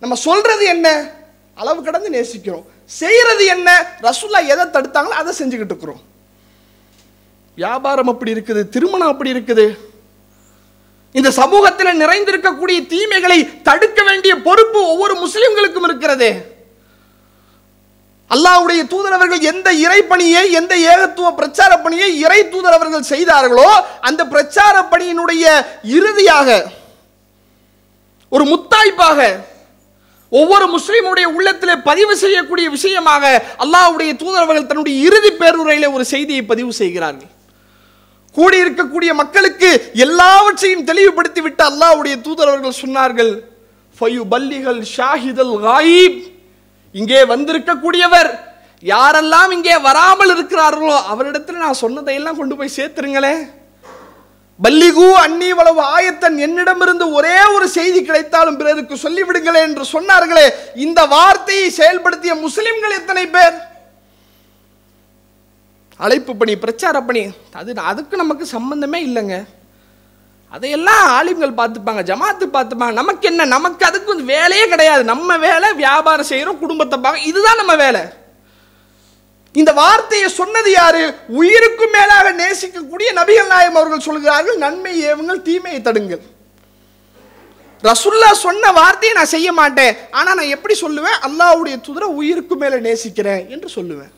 நம்ம 0.00 0.14
சொல்றது 0.14 0.64
என்ன? 0.64 1.10
அளவு 1.54 1.82
கடந்து 1.82 2.10
நேசிக்கிறோம். 2.10 2.64
செய்யறது 2.84 3.46
என்ன? 3.46 3.96
ரசுல்லா 4.02 4.46
எதை 4.46 4.64
தடுத்தாங்களோ 4.64 5.20
அதை 5.22 5.34
செஞ்சுக்கிட்டு 5.38 5.74
இருக்கிறோம். 5.74 6.00
வியாபாரம் 7.54 8.08
அப்படி 8.08 8.32
இருக்குது 8.32 8.68
திருமணம் 8.68 9.08
அப்படி 9.08 9.32
இருக்குது. 9.32 9.90
இந்த 11.18 11.30
சமூகத்தில் 11.40 12.00
நிறைந்திருக்கக்கூடிய 12.02 12.78
தீமைகளை 12.92 13.38
தடுக்க 13.68 14.00
வேண்டிய 14.08 14.32
பொறுப்பு 14.46 14.80
ஒவ்வொரு 14.92 15.14
முஸ்லிம்களுக்கும் 15.24 15.86
இருக்கிறது. 15.88 16.30
அல்லாவுடைய 18.30 18.82
தூதரவர்கள் 18.92 19.42
எந்த 19.52 19.68
இறை 19.84 19.98
பணியை 20.10 20.44
எந்த 20.60 20.74
ஏகத்துவ 20.92 21.30
பிரச்சார 21.40 21.72
பணியை 21.84 22.08
இறை 22.24 22.38
தூதரவர்கள் 22.54 23.10
செய்தார்களோ 23.12 23.70
அந்த 24.08 24.22
பிரச்சார 24.34 24.76
பணியினுடைய 24.92 25.44
இறுதியாக 25.96 26.48
ஒரு 28.32 28.44
முத்தாய்ப்பாக 28.52 29.20
ஒவ்வொரு 30.40 30.66
முஸ்லீமுடைய 30.74 31.26
உள்ளத்திலே 31.36 31.74
பதிவு 31.90 32.14
செய்யக்கூடிய 32.22 32.66
விஷயமாக 32.76 33.24
அல்லாவுடைய 33.64 34.12
தூதரவர்கள் 34.22 34.70
தன்னுடைய 34.70 34.96
இறுதி 35.08 35.32
பேருரையிலே 35.42 35.88
ஒரு 35.96 36.04
செய்தியை 36.14 36.42
பதிவு 36.52 36.72
செய்கிறார்கள். 36.80 37.31
கூடியிருக்கக்கூடிய 38.36 39.10
மக்களுக்கு 39.22 39.70
எல்லாவற்றையும் 40.04 40.86
தெளிவுபடுத்தி 40.90 41.40
விட்டு 41.46 41.62
அல்லாஹ்வுடைய 41.70 42.14
தூதரவர்கள் 42.26 42.80
சொன்னார்கள் 42.82 43.32
ஃபயு 43.96 44.22
பல்லிகள் 44.34 44.80
ஷாஹிதல் 44.96 45.54
காயிப். 45.66 46.20
இங்கே 46.94 47.20
வந்திருக்கக்கூடியவர் 47.32 48.30
யாரெல்லாம் 48.92 49.50
இங்கே 49.56 49.74
வராமல் 49.88 50.32
இருக்கிறார்களோ 50.34 50.96
அவரிடத்தில் 51.12 51.64
நான் 51.64 51.82
சொன்னதையெல்லாம் 51.82 52.38
கொண்டு 52.38 52.54
போய் 52.60 52.76
சேர்த்துருங்களே 52.78 53.34
பல்லிகு 54.58 55.06
அன்னி 55.24 55.50
வளவு 55.58 55.82
ஆயத்தன் 55.96 56.36
என்னிடமிருந்து 56.46 57.06
ஒரே 57.18 57.36
ஒரு 57.54 57.66
செய்தி 57.76 58.00
கிடைத்தாலும் 58.08 58.58
பிறருக்கு 58.60 58.96
சொல்லிவிடுங்களே 59.04 59.60
என்று 59.68 59.84
சொன்னார்களே. 59.92 60.44
இந்த 60.84 61.00
வார்த்தையை 61.14 61.68
செயல்படுத்திய 61.78 62.32
முஸ்லிம்கள் 62.42 62.98
எத்தனை 62.98 63.24
பேர்? 63.36 63.56
அழைப்பு 65.96 66.36
பணி 66.36 66.58
பிரச்சார 66.58 67.00
பணி 67.00 67.30
அது 67.52 67.74
அதுக்கு 67.76 68.16
நமக்கு 68.16 68.46
சம்பந்தமே 68.46 69.06
இல்லைங்க. 69.06 69.44
அதையெல்லாம் 70.48 71.08
ஆலிம்கள் 71.08 71.50
பார்த்துப்பாங்க 71.50 72.02
ஜமாத்து 72.10 72.46
பார்த்துப்பாங்க. 72.52 72.92
நமக்கு 72.92 73.28
என்ன? 73.28 73.44
நமக்கு 73.44 73.86
அதுக்கு 73.86 74.22
வேலையே 74.22 74.68
கிடையாது. 74.68 75.04
நம்ம 75.04 75.38
வேலை 75.38 75.72
வியாபாரம் 75.72 76.24
செய்கிறோம் 76.24 76.58
குடும்பத்தை 76.58 76.98
பார்க்க 76.98 77.20
இதுதான் 77.20 77.56
நம்ம 77.56 77.76
வேலை. 77.76 78.00
இந்த 79.52 79.72
வார்த்தையை 79.72 80.28
சொன்னது 80.28 80.70
யாரு? 80.70 81.14
உயிருக்கு 81.28 81.86
மேலாக 81.86 82.32
நேசிக்கக்கூடிய 82.32 83.08
நபிகள் 83.14 83.46
நாயம் 83.46 83.74
அவர்கள் 83.74 84.00
சொல்கிறார்கள் 84.00 84.56
நன்மை 84.56 85.04
ஏவுங்கள் 85.04 85.42
தீமையை 85.42 85.80
தடுங்கள். 85.80 86.22
ரசுல்லா 87.82 88.32
சொன்ன 88.32 88.72
வார்த்தையை 88.72 89.18
நான் 89.18 89.26
செய்ய 89.26 89.52
மாட்டேன். 89.52 89.96
ஆனால் 90.10 90.34
நான் 90.34 90.54
எப்படி 90.56 90.74
சொல்லுவேன்? 90.80 91.18
அல்லாவுடைய 91.28 91.76
துதரை 91.86 92.08
உயிருக்கு 92.20 92.56
மேலே 92.56 92.80
நேசிக்கிறேன் 92.80 93.50
என்று 93.50 93.68
சொல்லுவேன். 93.74 94.12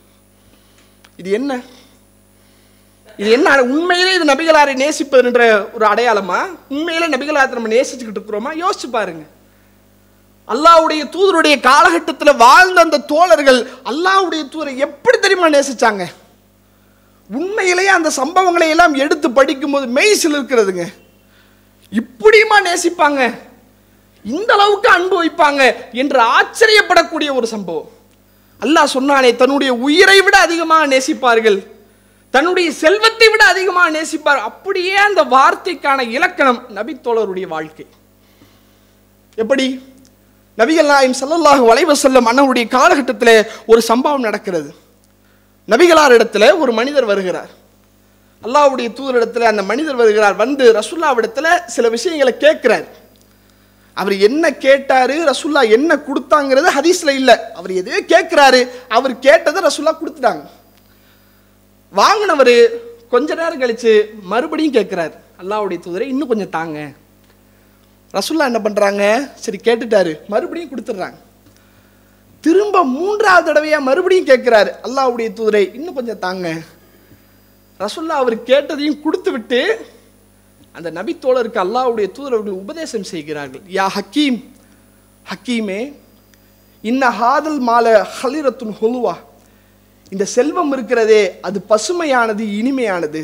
இது 1.16 1.30
என்ன? 1.30 1.60
இது 3.16 3.30
என்ன? 3.30 3.62
உண்மையிலே 3.62 4.14
இது 4.14 4.24
நபிகளாரை 4.24 4.74
நேசிப்பது 4.74 5.24
என்ற 5.24 5.68
ஒரு 5.72 5.86
அடையாளமா? 5.86 6.46
உண்மையிலே 6.68 7.06
நபிகளாரத்தை 7.06 7.52
நம்ம 7.52 7.68
நேசிச்சுக்கிட்டு 7.68 8.20
இருக்கிறோமா? 8.20 8.64
யோசிச்சு 8.64 8.90
பாருங்க. 8.90 9.24
அல்லாஹ்வுடைய 10.48 11.02
தூதருடைய 11.14 11.60
காலகட்டத்தில் 11.60 12.36
வாழ்ந்த 12.36 12.80
அந்த 12.80 12.98
தோழர்கள் 12.98 13.68
அல்லாவுடைய 13.84 14.42
தூதரை 14.52 14.76
எப்படி 14.76 15.18
தெரியுமா 15.18 15.48
நேசிச்சாங்க? 15.48 16.06
உண்மையிலேயே 17.30 17.88
அந்த 17.88 18.10
சம்பவங்களை 18.16 18.68
எல்லாம் 18.68 18.94
எடுத்து 18.94 19.30
படிக்கும்போது 19.30 19.86
மெய்சில் 19.86 20.34
இருக்கிறதுங்க. 20.34 20.86
இப்படியுமா 21.92 22.56
நேசிப்பாங்க? 22.64 23.34
இந்த 24.24 24.54
அளவுக்கு 24.54 24.88
அன்பு 24.88 25.24
வைப்பாங்க 25.24 25.74
என்று 25.92 26.20
ஆச்சரியப்படக்கூடிய 26.20 27.34
ஒரு 27.34 27.46
சம்பவம். 27.46 27.90
அல்லாஹ் 28.60 28.94
சொன்னானே 28.94 29.36
தன்னுடைய 29.36 29.74
உயிரை 29.74 30.20
விட 30.20 30.38
அதிகமாக 30.38 30.86
நேசிப்பார்கள். 30.86 31.66
தன்னுடைய 32.30 32.72
செல்வத்தை 32.72 33.28
விட 33.28 33.44
அதிகமாக 33.44 33.90
நேசிப்பார். 33.98 34.40
அப்படியே 34.50 34.94
அந்த 34.94 35.24
வார்த்தைக்கான 35.24 36.08
இலக்கணம் 36.08 36.66
நபித்தோழருடைய 36.74 37.46
வாழ்க்கை. 37.46 37.86
எப்படி? 39.34 39.92
நபிகள் 40.58 40.86
நாயம் 40.86 41.16
ஸல்லல்லாஹு 41.20 41.62
வளைவ 41.70 41.92
செல்லும் 41.92 42.26
அண்ணனுடைய 42.26 42.68
காலகட்டத்தில் 42.68 43.50
ஒரு 43.66 43.82
சம்பவம் 43.82 44.20
நடக்கிறது. 44.20 44.74
நபிகளார் 45.68 46.16
இடத்துல 46.16 46.58
ஒரு 46.58 46.72
மனிதர் 46.72 47.04
வருகிறார். 47.04 47.50
அல்லாவுடைய 48.42 48.88
தூதரிடத்தில் 48.98 49.50
அந்த 49.52 49.62
மனிதர் 49.62 49.94
வருகிறார். 49.94 50.34
வந்து 50.34 50.72
ரசுல்லாவிடத்தில் 50.72 51.64
சில 51.66 51.88
விஷயங்களை 51.88 52.36
கேட்கிறார். 52.36 52.86
அவர் 54.00 54.14
என்ன 54.28 54.44
கேட்டாரு 54.64 55.16
ரசுல்லா 55.30 55.62
என்ன 55.76 55.90
கொடுத்தாங்கிறது 56.06 56.68
ஹதீஸ்ல 56.76 57.10
இல்லை. 57.20 57.36
அவர் 57.58 57.72
எதையோ 57.80 58.00
கேட்குறாரு 58.12 58.60
அவர் 58.96 59.14
கேட்டதை 59.26 59.60
ரசுல்லா 59.66 59.92
கொடுத்துட்டாங்க. 59.98 60.44
வாங்கினவர் 62.00 62.54
கொஞ்ச 63.12 63.34
நேரம் 63.40 63.62
கழிச்சு 63.62 63.92
மறுபடியும் 64.32 64.76
கேட்குறாரு 64.78 65.14
அல்லாவுடைய 65.42 65.78
தூதரை 65.84 66.06
இன்னும் 66.12 66.30
கொஞ்சம் 66.32 66.54
தாங்க. 66.58 66.78
ரசுல்லா 68.16 68.50
என்ன 68.50 68.60
பண்ணுறாங்க 68.64 69.04
சரி 69.44 69.58
கேட்டுட்டாரு. 69.68 70.12
மறுபடியும் 70.32 70.72
கொடுத்துட்றாங்க. 70.72 71.18
திரும்ப 72.44 72.84
மூன்றாவது 72.96 73.46
தடவையாக 73.48 73.86
மறுபடியும் 73.88 74.30
கேட்குறாரு 74.30 74.70
அல்லாவுடைய 74.86 75.28
தூதரை 75.38 75.62
இன்னும் 75.78 75.98
கொஞ்சம் 75.98 76.22
தாங்க. 76.26 76.48
ரசுல்லா 77.82 78.16
அவர் 78.22 78.36
கேட்டதையும் 78.50 79.02
கொடுத்து 79.04 79.30
விட்டு 79.34 79.60
அந்த 80.76 80.90
நபித்தோழருக்கு 80.90 81.58
அல்லாவுடைய 81.64 82.06
தூதரவர்கள் 82.16 82.60
உபதேசம் 82.64 83.08
செய்கிறார்கள். 83.12 83.60
யா 83.72 83.86
ஹக்கீம் 83.96 84.38
ஹக்கீமே 85.30 85.80
இன்ன 86.82 87.10
ஹாதல் 87.20 87.60
மால 87.68 87.86
ஹலிரத்துன் 88.22 88.74
ஹொலுவா. 88.80 89.14
இந்த 90.10 90.24
செல்வம் 90.24 90.72
இருக்கிறதே 90.72 91.40
அது 91.40 91.58
பசுமையானது 91.68 92.42
இனிமையானது. 92.60 93.22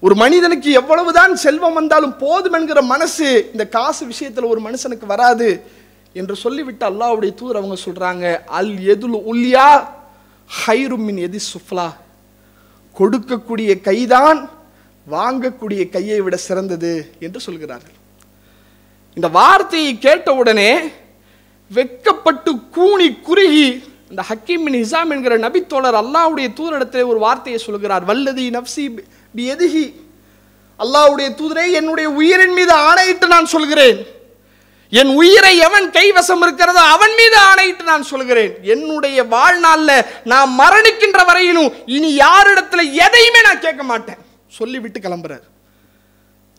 ஒரு 0.00 0.14
மனிதனுக்கு 0.14 0.70
எவ்வளவுதான் 0.72 1.36
செல்வம் 1.36 1.74
வந்தாலும் 1.74 2.18
போதும் 2.18 2.52
என்கிற 2.52 2.82
மனசு 2.82 3.48
இந்த 3.52 3.68
காசு 3.68 4.06
விஷயத்தில் 4.06 4.50
ஒரு 4.52 4.60
மனுஷனுக்கு 4.60 5.06
வராது 5.06 5.62
என்று 6.12 6.36
சொல்லிவிட்டு 6.36 6.84
அல்லாவுடைய 6.90 7.34
தூதர் 7.34 7.60
அவங்க 7.60 7.76
சொல்றாங்க. 7.84 8.24
அல் 8.46 8.74
எதுல் 8.86 9.18
உல்யா 9.32 9.70
ஹைருமின் 10.66 11.20
எதி 11.26 11.40
சுஃப்லா. 11.52 11.88
கொடுக்கக்கூடிய 12.98 13.70
கைதான் 13.88 14.48
வாங்கக்கூடிய 15.10 15.90
கையை 15.90 16.20
விட 16.20 16.36
சிறந்தது 16.36 16.92
என்று 17.20 17.40
சொல்கிறார்கள். 17.40 17.96
இந்த 19.14 19.28
வார்த்தையை 19.28 19.98
கேட்ட 19.98 20.34
உடனே 20.34 20.70
வெக்கப்பட்டு 21.74 22.52
கூனி 22.70 23.08
குறுகி 23.12 23.68
இந்த 24.10 24.24
ஹக்கீம் 24.28 24.64
பின் 24.64 24.78
ஹிசாம் 24.82 25.12
என்கிற 25.14 25.36
நபித்தோழர் 25.38 26.00
அல்லாவுடைய 26.00 26.48
தூதரிடத்தில் 26.58 27.10
ஒரு 27.12 27.18
வார்த்தையை 27.18 27.60
சொல்கிறார். 27.62 28.06
வல்லதி 28.10 28.46
நப்சி 28.56 28.84
பி 29.34 29.50
எதிகி 29.54 29.86
அல்லாஹ்வுடைய 30.78 31.28
தூதரே 31.40 31.72
என்னுடைய 31.72 32.10
உயிரின் 32.10 32.56
மீது 32.58 32.72
ஆணையிட்டு 32.72 33.26
நான் 33.26 33.46
சொல்கிறேன். 33.46 33.98
என் 34.90 35.12
உயிரை 35.20 35.54
எவன் 35.58 35.86
கைவசம் 35.90 36.42
இருக்கிறதோ 36.44 36.82
அவன் 36.96 37.14
மீது 37.20 37.36
ஆணையிட்டு 37.36 37.84
நான் 37.84 38.10
சொல்கிறேன். 38.10 38.52
என்னுடைய 38.74 39.24
வாழ்நாளில் 39.24 40.04
நான் 40.24 40.50
மரணிக்கின்ற 40.60 41.24
வரையிலும் 41.26 41.72
இனி 41.86 42.18
யாரிடத்துல 42.18 42.92
எதையுமே 43.06 43.40
நான் 43.48 43.64
கேட்க 43.66 43.82
மாட்டேன். 43.82 44.20
சொல்லிவிட்டு 44.58 45.00
கிளம்புறார். 45.00 45.44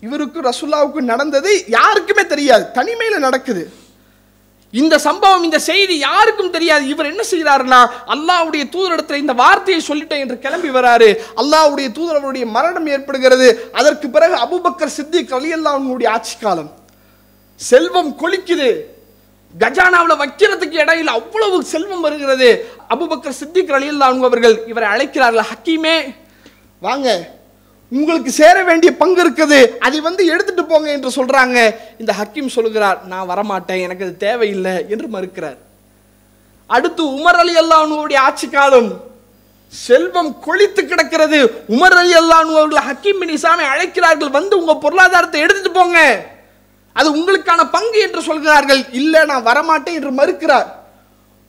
இவருக்கும் 0.02 0.46
ரசுல்லாவுக்கும் 0.46 1.12
நடந்தது 1.14 1.64
யாருக்குமே 1.68 2.26
தெரியாது. 2.26 2.72
தனிமையில் 2.72 3.20
நடக்குது. 3.20 3.84
இந்த 4.72 5.00
சம்பவம் 5.00 5.44
இந்த 5.44 5.60
செய்தி 5.60 5.98
யாருக்கும் 5.98 6.52
தெரியாது. 6.52 6.88
இவர் 6.88 7.06
என்ன 7.06 7.24
செய்கிறாருன்னா 7.32 7.90
அல்லாஹ்வுடைய 8.08 8.64
தூதரிடத்தில் 8.70 9.22
இந்த 9.24 9.34
வார்த்தையை 9.34 9.84
சொல்லிட்டேன் 9.88 10.20
என்று 10.20 10.40
கிளம்பி 10.40 10.70
வராரு. 10.70 11.16
அல்லாவுடைய 11.38 11.92
தூதர் 11.92 12.16
அவருடைய 12.16 12.46
மரணம் 12.46 12.88
ஏற்படுகிறது. 12.88 13.70
அதற்கு 13.72 14.10
பிறகு 14.10 14.36
அபுபக்கர் 14.36 14.96
சித்திக் 14.98 15.32
அலியல்லாவுடைய 15.32 16.08
ஆட்சி 16.08 16.38
காலம். 16.38 16.72
செல்வம் 17.56 18.18
கொளிக்குது. 18.20 18.82
கஜானாவில் 19.60 20.18
வைக்கிறதுக்கு 20.18 20.74
இடையில் 20.74 21.08
அவ்வளவு 21.08 21.64
செல்வம் 21.64 22.02
வருகிறது. 22.02 22.68
அபுபக்கர் 22.90 23.40
சித்திக் 23.42 23.70
அலியல்லாஹு 23.70 24.24
அவர்கள் 24.24 24.68
இவரை 24.68 24.90
அழைக்கிறார்கள். 24.90 25.46
ஹக்கீமே 25.54 26.16
வாங்க. 26.80 27.34
உங்களுக்கு 27.92 28.32
சேர 28.32 28.64
வேண்டிய 28.64 28.92
பங்கு 28.98 29.20
இருக்குது. 29.24 29.60
அதை 29.86 30.00
வந்து 30.02 30.26
எடுத்துட்டு 30.26 30.64
போங்க 30.66 30.88
என்று 30.92 31.10
சொல்றாங்க. 31.18 31.58
இந்த 32.02 32.12
ஹக்கீம் 32.20 32.56
சொல்லுகிறார் 32.56 33.00
நான் 33.12 33.30
வரமாட்டேன் 33.32 33.84
எனக்கு 33.86 34.06
அது 34.08 34.16
தேவையில்லை 34.18 34.76
என்று 34.94 35.08
மறுக்கிறார். 35.16 35.58
அடுத்து 36.76 37.04
உமர் 37.18 37.40
அலி 37.42 37.54
அல்லானுடைய 37.62 38.20
ஆட்சி 38.28 38.48
காலம். 38.50 38.90
செல்வம் 39.74 40.32
கொளித்து 40.46 40.82
கிடக்கிறது. 40.86 41.40
உமர் 41.76 41.98
அலி 42.02 42.14
அல்லானு 42.22 42.58
அவர்கள் 42.62 42.88
ஹக்கீம் 42.88 43.20
பின் 43.22 43.36
இசாமை 43.38 43.66
அழைக்கிறார்கள் 43.74 44.36
வந்து 44.38 44.54
உங்க 44.62 44.76
பொருளாதாரத்தை 44.86 45.42
எடுத்துட்டு 45.42 45.72
போங்க. 45.72 46.00
அது 46.94 47.08
உங்களுக்கான 47.18 47.62
பங்கு 47.72 48.00
என்று 48.08 48.22
சொல்கிறார்கள். 48.30 48.82
இல்லை 48.92 49.22
நான் 49.32 49.48
வரமாட்டேன் 49.50 49.98
என்று 50.00 50.12
மறுக்கிறார். 50.22 50.68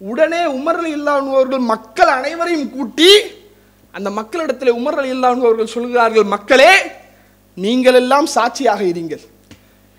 உடனே 0.00 0.42
உமர் 0.58 0.78
அலி 0.80 0.92
அல்லானு 0.98 1.36
அவர்கள் 1.38 1.64
மக்கள் 1.72 2.10
அனைவரையும் 2.18 2.70
கூட்டி 2.76 3.10
அந்த 3.96 4.08
மக்களிடத்தில் 4.18 4.76
உமர் 4.78 4.98
அலி 5.00 5.12
அவர்கள் 5.26 5.74
சொல்கிறார்கள் 5.76 6.26
மக்களே 6.34 6.72
நீங்கள் 7.64 7.98
எல்லாம் 8.00 8.26
சாட்சியாக 8.36 8.82
இருங்கள். 8.92 9.22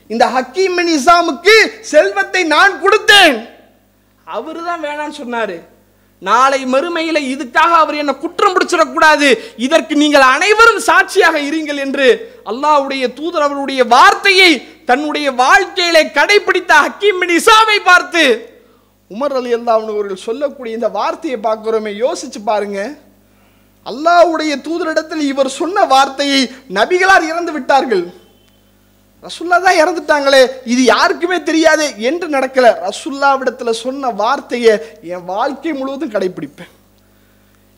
இந்த 0.10 0.25
ஹக்கீமின் 0.36 0.91
இசாமுக்கு 0.97 1.55
செல்வத்தை 1.93 2.41
நான் 2.55 2.73
கொடுத்தேன். 2.83 3.38
அவரு 4.27 4.60
தான் 4.67 4.83
வேணான்னு 4.86 5.19
சொன்னாரு. 5.21 5.57
நாளை 6.21 6.60
மறுமையில் 6.73 7.19
இதுக்காக 7.31 7.71
அவர் 7.83 7.99
என்னை 8.01 8.13
குற்றம் 8.21 8.53
பிடிச்சிடக்கூடாது. 8.55 9.27
இதற்கு 9.65 9.93
நீங்கள் 10.03 10.25
அனைவரும் 10.36 10.81
சாட்சியாக 10.89 11.38
இருங்கள் 11.49 11.79
என்று 11.86 12.07
அல்லாஹ்வுடைய 12.51 13.03
தூதர் 13.17 13.45
அவருடைய 13.47 13.81
வார்த்தையை 13.95 14.51
தன்னுடைய 14.91 15.27
வாழ்க்கையிலே 15.43 16.03
கடைபிடித்த 16.17 16.73
ஹக்கீமின் 16.86 17.36
இசாமை 17.39 17.79
பார்த்து 17.89 18.23
உமர் 19.12 19.36
அலி 19.39 19.51
அல்லாஹ் 19.60 19.91
அவர்கள் 19.95 20.25
சொல்லக்கூடிய 20.27 20.79
இந்த 20.79 20.89
வார்த்தையை 20.99 21.38
பார்க்குறோமே 21.49 21.93
யோசிச்சு 22.05 22.39
பாருங்கள் 22.49 22.93
அல்லாவுடைய 23.89 24.54
தூதரிடத்தில் 24.67 25.23
இவர் 25.32 25.58
சொன்ன 25.60 25.86
வார்த்தையை 25.95 26.39
நபிகளார் 26.78 27.26
இறந்து 27.32 27.52
விட்டார்கள். 27.58 28.06
ரசுல்லா 29.26 29.58
தான் 29.65 29.80
இறந்துட்டாங்களே 29.82 30.41
இது 30.71 30.82
யாருக்குமே 30.93 31.38
தெரியாது 31.50 31.86
என்று 32.10 32.28
நடக்கல. 32.36 32.67
ரசுல்லாவிடத்தில் 32.88 33.80
சொன்ன 33.86 34.10
வார்த்தையை 34.23 34.73
என் 35.13 35.28
வாழ்க்கை 35.34 35.71
முழுவதும் 35.78 36.15
கடைபிடிப்பேன் 36.15 36.73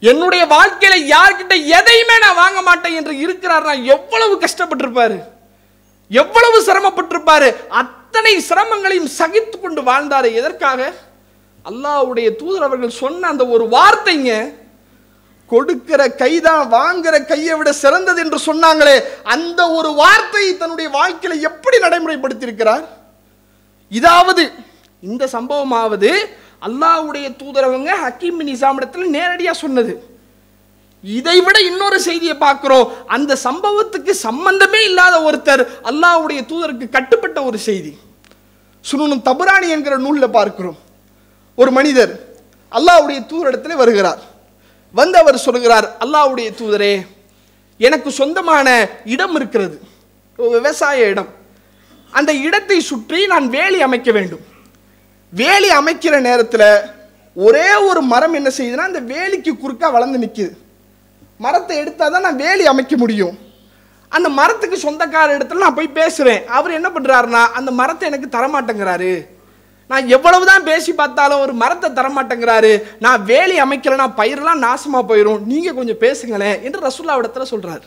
என்னுடைய 0.03 0.43
வாழ்க்கையில 0.55 0.95
யார்கிட்ட 1.13 1.53
எதையுமே 1.77 2.15
நான் 2.23 2.39
வாங்க 2.41 2.59
மாட்டேன் 2.67 2.97
என்று 2.99 3.13
இருக்கிறார்னா 3.23 3.73
எவ்வளவு 3.95 4.33
கஷ்டப்பட்டிருப்பாரு? 4.43 5.17
எவ்வளவு 6.11 6.57
சிரமப்பட்டிருப்பாரு? 6.67 7.49
அத்தனை 7.81 8.33
சிரமங்களையும் 8.49 9.09
சகித்து 9.19 9.57
கொண்டு 9.57 9.81
வாழ்ந்தாரு 9.89 10.29
எதற்காக? 10.39 10.79
அல்லாஹ்வுடைய 11.65 12.27
தூதர் 12.41 12.67
அவர்கள் 12.67 12.99
சொன்ன 13.01 13.27
அந்த 13.33 13.45
ஒரு 13.55 13.65
வார்த்தைங்க 13.75 14.31
கொடுக்கிற 15.51 16.01
கைதான் 16.21 16.65
வாங்குற 16.77 17.15
கையை 17.31 17.53
விட 17.59 17.69
சிறந்தது 17.83 18.19
என்று 18.25 18.39
சொன்னாங்களே 18.49 18.95
அந்த 19.35 19.61
ஒரு 19.77 19.89
வார்த்தையை 20.01 20.51
தன்னுடைய 20.57 20.89
வாழ்க்கையில 20.97 21.39
எப்படி 21.49 21.77
நடைமுறைப்படுத்தியிருக்கிறார்? 21.85 22.85
இதாவது 23.91 24.43
இந்த 25.09 25.23
சம்பவமாவது 25.35 26.11
அல்லாவுடைய 26.67 27.27
தூதரவங்க 27.41 27.89
ஹக்கீம் 28.03 28.39
நிசாமிடத்தில் 28.49 29.13
நேரடியாக 29.15 29.57
சொன்னது. 29.63 29.93
இதை 31.03 31.35
விட 31.41 31.57
இன்னொரு 31.69 31.97
செய்தியை 32.07 32.35
பார்க்கிறோம். 32.37 32.87
அந்த 33.15 33.37
சம்பவத்துக்கு 33.43 34.13
சம்பந்தமே 34.27 34.81
இல்லாத 34.89 35.15
ஒருத்தர் 35.27 35.63
அல்லாஹ்வுடைய 35.89 36.41
தூதருக்கு 36.51 36.87
கட்டுப்பட்ட 36.95 37.37
ஒரு 37.49 37.59
செய்தி. 37.67 37.91
சுனனும் 38.89 39.25
தபுராணி 39.29 39.67
என்கிற 39.75 39.95
நூலில் 40.05 40.35
பார்க்கிறோம். 40.37 40.77
ஒரு 41.61 41.71
மனிதர் 41.77 42.13
அல்லாவுடைய 42.77 43.19
தூதரிடத்தில் 43.31 43.81
வருகிறார். 43.83 44.21
வந்து 44.93 45.17
அவர் 45.17 45.37
சொல்கிறார் 45.47 45.87
அல்லாவுடைய 46.03 46.49
தூதரே 46.59 46.93
எனக்கு 47.77 48.09
சொந்தமான 48.11 48.67
இடம் 49.15 49.35
இருக்கிறது. 49.35 49.75
விவசாய 50.39 51.09
இடம். 51.13 51.29
அந்த 52.13 52.31
இடத்தை 52.47 52.77
சுற்றி 52.91 53.19
நான் 53.33 53.47
வேலி 53.49 53.79
அமைக்க 53.87 54.11
வேண்டும். 54.11 54.43
வேலி 55.33 55.69
அமைக்கிற 55.79 56.15
நேரத்தில் 56.29 56.69
ஒரே 57.35 57.67
ஒரு 57.89 58.01
மரம் 58.13 58.37
என்ன 58.39 58.49
செய்யுதுன்னா 58.57 58.89
அந்த 58.89 59.01
வேலிக்கு 59.13 59.51
குறுக்காக 59.57 59.91
வளர்ந்து 59.95 60.23
நிற்குது 60.23 60.53
மரத்தை 61.45 61.75
எடுத்தால் 61.81 62.13
தான் 62.13 62.25
நான் 62.27 62.41
வேலி 62.45 62.63
அமைக்க 62.65 62.93
முடியும். 62.97 63.35
அந்த 64.11 64.27
மரத்துக்கு 64.29 64.77
சொந்தக்கார 64.85 65.35
இடத்துல 65.37 65.65
நான் 65.65 65.77
போய் 65.79 65.97
பேசுகிறேன் 65.99 66.41
அவர் 66.57 66.77
என்ன 66.77 66.89
பண்ணுறாருன்னா 66.95 67.41
அந்த 67.59 67.71
மரத்தை 67.79 68.05
எனக்கு 68.11 68.29
தரமாட்டேங்கிறாரு. 68.37 69.13
நான் 69.89 70.09
எவ்வளவு 70.15 70.43
தான் 70.49 70.67
பேசி 70.69 70.91
பார்த்தாலும் 70.93 71.43
ஒரு 71.45 71.53
மரத்தை 71.61 71.89
தரமாட்டேங்கிறாரு. 71.99 72.73
நான் 73.05 73.23
வேலி 73.31 73.55
அமைக்கலைன்னா 73.65 74.07
பயிரெல்லாம் 74.19 74.63
நாசமாக 74.67 75.03
போயிடும் 75.09 75.45
நீங்கள் 75.51 75.77
கொஞ்சம் 75.79 76.01
பேசுங்களேன் 76.03 76.57
என்று 76.67 76.79
ரசூல்லாவிடத்துல 76.87 77.47
சொல்கிறார் 77.53 77.85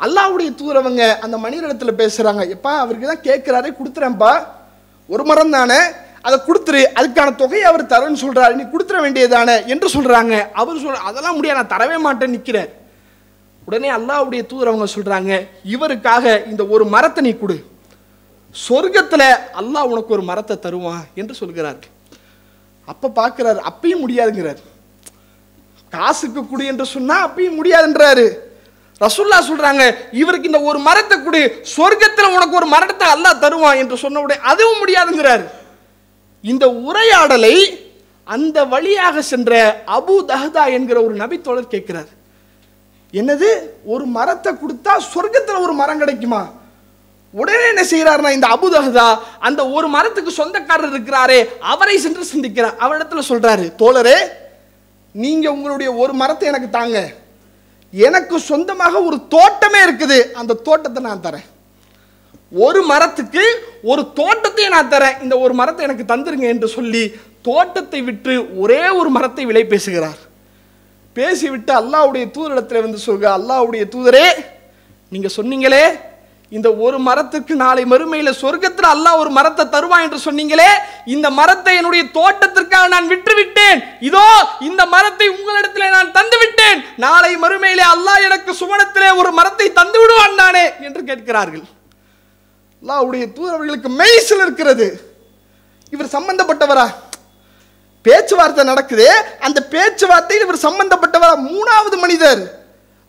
அல்லாவுடைய 0.00 0.50
தூரவங்க 0.60 1.02
அந்த 1.24 1.36
மனிதனிடத்துல 1.44 1.92
பேசுகிறாங்க 2.02 2.44
எப்பா 2.54 2.72
அவருக்கு 2.84 3.10
தான் 3.10 3.26
கேட்குறாரு 3.28 3.68
கொடுத்துறேன்ப்பா. 3.78 4.32
ஒரு 5.08 5.24
மரம் 5.30 5.54
தானே 5.56 5.80
அதை 6.26 6.36
கொடுத்துரு 6.46 6.80
அதுக்கான 6.98 7.34
தொகையை 7.42 7.66
அவர் 7.70 7.84
தரேன்னு 7.92 8.22
சொல்கிறாரு 8.24 8.54
நீ 8.58 8.64
கொடுத்துற 8.72 8.98
வேண்டியதானே 9.04 9.56
என்று 9.72 9.88
சொல்கிறாங்க 9.96 10.34
அவர் 10.60 10.80
சொல் 10.82 11.06
அதெல்லாம் 11.08 11.36
முடியாது 11.38 11.60
நான் 11.60 11.74
தரவே 11.74 11.96
மாட்டேன் 12.06 12.34
நிற்கிறேன் 12.36 12.70
உடனே 13.66 13.88
அல்லாவுடைய 13.96 14.42
தூதரவங்க 14.50 14.88
சொல்கிறாங்க 14.94 15.32
இவருக்காக 15.74 16.24
இந்த 16.50 16.62
ஒரு 16.74 16.84
மரத்தை 16.94 17.22
நீ 17.26 17.32
கொடு. 17.34 17.56
சொர்க்கத்துல 18.54 19.22
அல்லாஹ் 19.60 19.90
உனக்கு 19.92 20.14
ஒரு 20.16 20.24
மரத்தை 20.30 20.56
தருவான் 20.66 21.04
என்று 21.20 21.34
சொல்கிறார் 21.40 21.80
அப்போ 22.88 23.08
பார்க்குறாரு 23.18 23.60
அப்பயும் 23.70 24.02
முடியாதுங்கிறார். 24.04 24.60
காசுக்கு 25.92 26.40
குடி 26.50 26.64
என்று 26.72 26.86
சொன்னால் 26.94 27.24
அப்பயும் 27.26 27.58
முடியாதுன்றாரு. 27.60 28.26
ரசுல்லா 29.00 29.38
சொல்கிறாங்க 29.48 29.84
இவருக்கு 30.20 30.50
இந்த 30.50 30.60
ஒரு 30.70 30.78
மரத்தை 30.88 31.16
கொடு 31.18 31.40
சொர்க்கத்துல 31.76 32.30
உனக்கு 32.36 32.58
ஒரு 32.60 32.68
மரத்தை 32.74 33.06
அல்லாஹ் 33.14 33.42
தருவான் 33.44 33.80
என்று 33.82 33.96
சொன்ன 34.04 34.20
உடனே 34.24 34.40
அதுவும் 34.50 34.80
முடியாதுங்கிறாரு. 34.82 35.44
இந்த 36.44 36.64
உரையாடலை 36.88 37.54
அந்த 38.26 38.58
வழியாக 38.72 39.22
சென்ற 39.22 39.52
அபு 39.96 40.16
தஹதா 40.30 40.64
என்கிற 40.76 40.98
ஒரு 41.06 41.14
நபித்தோழர் 41.22 41.72
கேட்கிறார். 41.74 42.10
என்னது? 43.14 43.48
ஒரு 43.92 44.04
மரத்தை 44.16 44.52
கொடுத்தா 44.52 44.92
சொர்க்கத்துல 45.12 45.62
ஒரு 45.66 45.74
மரம் 45.80 46.02
கிடைக்குமா? 46.02 46.42
உடனே 47.40 47.66
என்ன 47.72 47.82
செய்கிறார்னா 47.90 48.30
இந்த 48.36 48.48
அபுதஹதா 48.54 49.08
அந்த 49.48 49.60
ஒரு 49.76 49.86
மரத்துக்கு 49.94 50.32
சொந்தக்காரர் 50.40 50.92
இருக்கிறாரே 50.94 51.38
அவரை 51.72 51.96
சென்று 52.04 52.24
சிந்திக்கிறார். 52.32 52.76
அவரிடத்துல 52.84 53.22
சொல்றாரு 53.30 53.66
தோழரே 53.82 54.18
நீங்க 55.14 55.46
உங்களுடைய 55.52 55.88
ஒரு 56.02 56.12
மரத்தை 56.20 56.46
எனக்கு 56.52 56.68
தாங்க. 56.78 56.98
எனக்கு 57.92 58.36
சொந்தமாக 58.50 59.02
ஒரு 59.08 59.16
தோட்டமே 59.34 59.80
இருக்குது. 59.86 60.18
அந்த 60.40 60.58
தோட்டத்தை 60.68 61.02
நான் 61.08 61.24
தரேன். 61.26 61.46
ஒரு 62.52 62.80
மரத்துக்கு 62.92 63.44
ஒரு 63.90 64.02
தோட்டத்தை 64.20 64.68
நான் 64.76 64.92
தரேன். 64.94 65.16
இந்த 65.22 65.34
ஒரு 65.44 65.54
மரத்தை 65.60 65.82
எனக்கு 65.88 66.04
தந்துருங்க 66.12 66.46
என்று 66.54 66.68
சொல்லி 66.76 67.02
தோட்டத்தை 67.48 68.00
விற்று 68.08 68.34
ஒரே 68.62 68.82
ஒரு 69.00 69.10
மரத்தை 69.16 69.44
விலை 69.50 69.64
பேசுகிறார். 69.74 70.20
பேசிவிட்டு 71.16 71.72
அல்லாவுடைய 71.80 72.24
தூதரிடத்தில் 72.36 72.84
வந்து 72.86 72.98
சொல்க 73.08 73.24
அல்லாவுடைய 73.38 73.84
தூதரே 73.94 74.26
நீங்க 75.12 75.28
சொன்னீங்களே 75.38 75.84
இந்த 76.52 76.68
ஒரு 76.84 76.98
மரத்துக்கு 77.08 77.54
நாளை 77.62 77.82
மறுமையில் 77.92 78.38
சொர்க்கத்தில் 78.40 78.88
அல்லாஹ் 78.94 79.20
ஒரு 79.20 79.30
மரத்தை 79.36 79.64
தருவான் 79.74 80.04
என்று 80.06 80.18
சொன்னீங்களே 80.24 80.70
இந்த 81.14 81.26
மரத்தை 81.38 81.74
என்னுடைய 81.80 82.02
தோட்டத்திற்காக 82.16 82.88
நான் 82.94 83.10
விற்று 83.12 83.34
விட்டேன் 83.38 83.78
இதோ 84.08 84.24
இந்த 84.68 84.82
மரத்தை 84.94 85.28
உங்களிடத்தில் 85.36 85.94
நான் 85.96 86.14
தந்து 86.18 86.38
விட்டேன் 86.42 86.80
நாளை 87.06 87.32
மறுமையிலே 87.44 87.86
அல்லாஹ் 87.94 88.24
எனக்கு 88.28 88.54
சுவனத்திலே 88.62 89.10
ஒரு 89.20 89.32
மரத்தை 89.38 89.68
தந்து 89.80 89.98
விடுவான் 90.02 90.40
தானே 90.42 90.64
என்று 90.88 91.02
கேட்கிறார்கள். 91.10 91.64
அல்லாவுடைய 92.82 93.24
தூரவர்களுக்கு 93.38 93.88
மெய்சில் 94.00 94.44
இருக்கிறது. 94.44 94.86
இவர் 95.92 96.14
சம்பந்தப்பட்டவரா? 96.16 96.86
பேச்சுவார்த்தை 98.04 98.62
நடக்குது 98.70 99.06
அந்த 99.46 99.58
பேச்சுவார்த்தையில் 99.74 100.44
இவர் 100.46 100.64
சம்பந்தப்பட்டவரா? 100.68 101.34
மூணாவது 101.50 101.96
மனிதர். 102.04 102.42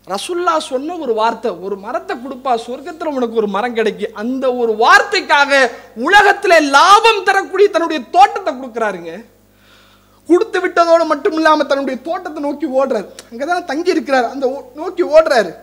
ரசுல்லா 0.07 0.57
சொன்ன 0.57 0.95
ஒரு 0.95 1.13
வார்த்தை 1.13 1.51
ஒரு 1.51 1.77
மரத்தை 1.77 2.17
கொடுப்பா 2.17 2.59
சொர்க்கத்தில் 2.67 3.03
உனக்கு 3.03 3.35
ஒரு 3.35 3.47
மரம் 3.47 3.73
கிடைக்கும் 3.73 4.15
அந்த 4.15 4.53
ஒரு 4.53 4.71
வார்த்தைக்காக 4.73 5.71
உலகத்தில் 5.95 6.69
லாபம் 6.69 7.23
தரக்கூடிய 7.23 7.69
தன்னுடைய 7.69 8.03
தோட்டத்தை 8.11 8.53
கொடுக்குறாருங்க. 8.53 9.25
கொடுத்து 10.27 10.67
விட்டதோடு 10.67 11.05
மட்டும் 11.05 11.33
இல்லாமல் 11.33 11.65
தன்னுடைய 11.65 12.01
தோட்டத்தை 12.01 12.43
நோக்கி 12.43 12.67
ஓடுறாரு. 12.67 13.05
அங்கதான் 13.31 13.65
தங்கி 13.65 13.89
இருக்கிறார். 13.89 14.29
அந்த 14.29 14.49
ஓ- 14.49 14.71
நோக்கி 14.75 15.03
ஓடுறாரு. 15.03 15.53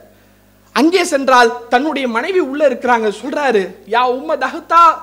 அங்கே 0.72 1.04
சென்றால் 1.04 1.68
தன்னுடைய 1.68 2.08
மனைவி 2.08 2.38
உள்ள 2.38 2.68
இருக்கிறாங்க. 2.68 3.12
சொல்றாரு 3.22 3.74
யா 3.90 4.02
உம்ம 4.16 4.38
தஹ்தா 4.38 4.98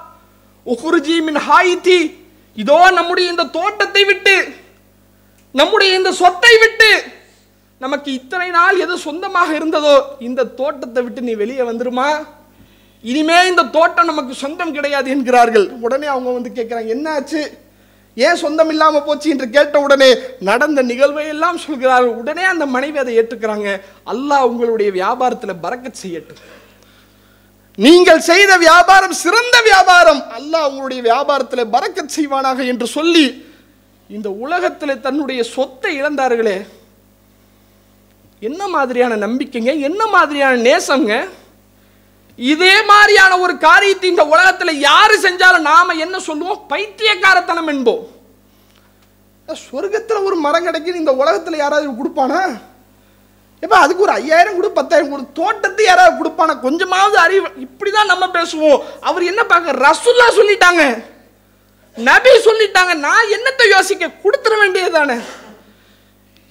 உஹுர்ஜி 0.65 1.21
மின் 1.21 1.35
ஹாயித்தி 1.35 2.15
இதோ 2.55 2.91
நம்முடைய 2.91 3.29
இந்த 3.29 3.43
தோட்டத்தை 3.43 4.03
விட்டு 4.03 4.47
நம்முடைய 5.51 5.95
இந்த 5.95 6.11
சொத்தை 6.11 6.57
விட்டு 6.57 7.03
நமக்கு 7.81 8.09
இத்தனை 8.13 8.49
நாள் 8.49 8.81
எது 8.85 8.97
சொந்தமாக 8.97 9.49
இருந்ததோ 9.59 9.95
இந்த 10.27 10.43
தோட்டத்தை 10.59 11.03
விட்டு 11.03 11.21
நீ 11.21 11.33
வெளியே 11.33 11.63
வந்துருமா? 11.69 12.07
இனிமே 13.03 13.47
இந்த 13.47 13.63
தோட்டம் 13.63 14.09
நமக்கு 14.11 14.33
சொந்தம் 14.43 14.73
கிடையாது 14.73 15.09
என்கிறார்கள். 15.09 15.65
உடனே 15.85 16.07
அவங்க 16.13 16.29
வந்து 16.31 16.51
கேட்குறாங்க 16.57 16.91
என்னாச்சு? 16.95 17.41
ஏன் 18.17 18.39
சொந்தம் 18.43 18.69
இல்லாமல் 18.69 19.03
போச்சு? 19.07 19.27
என்று 19.29 19.49
கேட்ட 19.49 19.79
உடனே 19.79 20.07
நடந்த 20.39 20.81
நிகழ்வை 20.81 21.25
எல்லாம் 21.27 21.57
சொல்கிறார்கள். 21.57 22.15
உடனே 22.21 22.43
அந்த 22.43 22.65
மனைவி 22.65 22.97
அதை 22.97 23.13
ஏற்றுக்கிறாங்க. 23.17 23.67
அல்லாஹ் 24.13 24.47
உங்களுடைய 24.49 24.91
வியாபாரத்தில் 24.91 25.61
பறக்க 25.65 25.91
செய்யட்டும். 26.03 26.41
நீங்கள் 27.77 28.21
செய்த 28.29 28.57
வியாபாரம் 28.57 29.15
சிறந்த 29.23 29.57
வியாபாரம். 29.61 30.21
அல்லாஹ் 30.37 30.67
உங்களுடைய 30.69 31.01
வியாபாரத்தில் 31.09 31.71
பறக்க 31.75 32.05
செய்வானாக? 32.17 32.59
என்று 32.65 32.87
சொல்லி 32.87 33.25
இந்த 34.09 34.29
உலகத்தில் 34.29 35.03
தன்னுடைய 35.05 35.43
சொத்தை 35.43 35.91
இழந்தார்களே. 36.01 36.57
என்ன 38.39 38.67
மாதிரியான 38.67 39.15
நம்பிக்கைங்க? 39.27 39.79
என்ன 39.79 40.05
மாதிரியான 40.05 40.55
நேசங்க 40.55 41.29
இதே 42.35 42.83
மாதிரியான 42.83 43.39
ஒரு 43.39 43.57
காரியத்தை 43.57 44.09
இந்த 44.09 44.25
உலகத்தில் 44.25 44.79
யாரு 44.79 45.19
செஞ்சாலும் 45.21 45.59
நாம 45.59 45.93
என்ன 45.93 46.19
சொல்லுவோம்? 46.19 46.65
பைத்தியக்காரத்தனம் 46.67 47.67
என்போம். 47.67 48.03
சொர்க்கத்தில் 49.47 50.23
ஒரு 50.23 50.35
மரம் 50.35 50.65
கிடைக்குது 50.67 50.95
இந்த 50.95 51.11
உலகத்தில் 51.11 51.57
யாராவது 51.57 51.89
கொடுப்பானா? 51.89 52.59
எப்ப 53.59 53.77
அதுக்கு 53.77 54.03
ஒரு 54.03 54.11
ஐயாயிரம் 54.11 54.55
கொடு 54.55 54.71
பத்தாயிரம் 54.71 55.11
கொடு 55.11 55.23
தோட்டத்தை 55.33 55.85
யாராவது 55.85 56.15
கொடுப்பானா? 56.19 56.59
கொஞ்சமாவது 56.59 57.17
அறிவு 57.17 57.47
இப்படிதான் 57.47 58.11
நம்ம 58.13 58.27
பேசுவோம். 58.27 58.81
அவர் 59.01 59.23
என்ன 59.23 59.43
பார்க்க 59.43 59.71
ரசுல்லா 59.71 60.27
சொல்லிட்டாங்க. 60.39 61.03
நபி 61.95 62.29
சொல்லிட்டாங்க. 62.29 62.95
நான் 62.95 63.33
என்னத்தை 63.37 63.67
யோசிக்க 63.69 64.07
கொடுத்துட 64.23 64.59
வேண்டியதுதானே? 64.59 65.19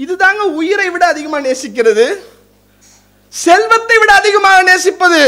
இதுதாங்க 0.05 0.43
உயிரை 0.61 0.89
விட 0.95 1.05
அதிகமாக 1.15 1.45
நேசிக்கிறது. 1.49 2.07
செல்வத்தை 3.35 3.97
விட 4.01 4.13
அதிகமாக 4.21 4.59
நேசிப்பது 4.71 5.23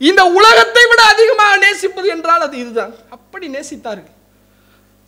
இந்த 0.00 0.22
உலகத்தை 0.38 0.84
விட 0.90 1.02
அதிகமாக 1.12 1.54
நேசிப்பது 1.64 2.08
என்றால் 2.16 2.44
அது 2.46 2.56
இதுதான். 2.62 2.92
அப்படி 3.16 3.46
நேசித்தார்கள். 3.56 4.14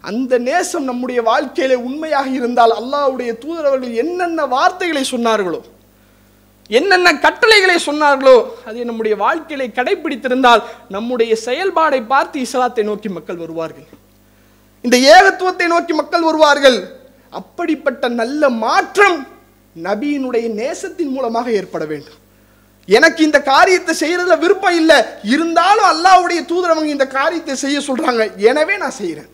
அந்த 0.04 0.32
நேசம் 0.48 0.88
நம்முடைய 0.90 1.20
வாழ்க்கையில 1.30 1.76
உண்மையாக 1.88 2.28
இருந்தால் 2.38 2.72
அல்லாவுடைய 2.80 3.30
தூதரவர்கள் 3.42 3.94
என்னென்ன 4.02 4.46
வார்த்தைகளை 4.56 5.04
சொன்னார்களோ 5.12 5.60
என்னென்ன 6.70 7.08
கட்டளைகளை 7.24 7.76
சொன்னார்களோ 7.86 8.36
அதை 8.68 8.82
நம்முடைய 8.90 9.14
வாழ்க்கையில 9.24 9.62
கடைபிடித்திருந்தால் 9.78 10.62
நம்முடைய 10.94 11.32
செயல்பாடை 11.46 12.00
பார்த்து 12.12 12.36
இஸ்லாத்தை 12.46 12.84
நோக்கி 12.90 13.08
மக்கள் 13.16 13.42
வருவார்கள். 13.42 13.86
இந்த 14.84 14.96
ஏகத்துவத்தை 15.14 15.66
நோக்கி 15.74 15.94
மக்கள் 16.00 16.28
வருவார்கள். 16.28 16.78
அப்படிப்பட்ட 17.40 18.08
நல்ல 18.20 18.50
மாற்றம் 18.64 19.18
நபியினுடைய 19.86 20.46
நேசத்தின் 20.60 21.14
மூலமாக 21.14 21.48
ஏற்பட 21.60 21.84
வேண்டும். 21.92 22.18
எனக்கு 22.96 23.20
இந்த 23.28 23.38
காரியத்தை 23.52 23.92
செய்யறதுல 24.00 24.34
விருப்பம் 24.42 24.76
இல்லை. 24.80 24.98
இருந்தாலும் 25.34 25.88
அல்லாஹ்வுடைய 25.92 26.40
தூதரவங்க 26.50 26.90
இந்த 26.96 27.06
காரியத்தை 27.18 27.54
செய்ய 27.64 27.78
சொல்றாங்க. 27.86 28.24
எனவே 28.50 28.74
நான் 28.82 28.98
செய்யறேன் 29.02 29.30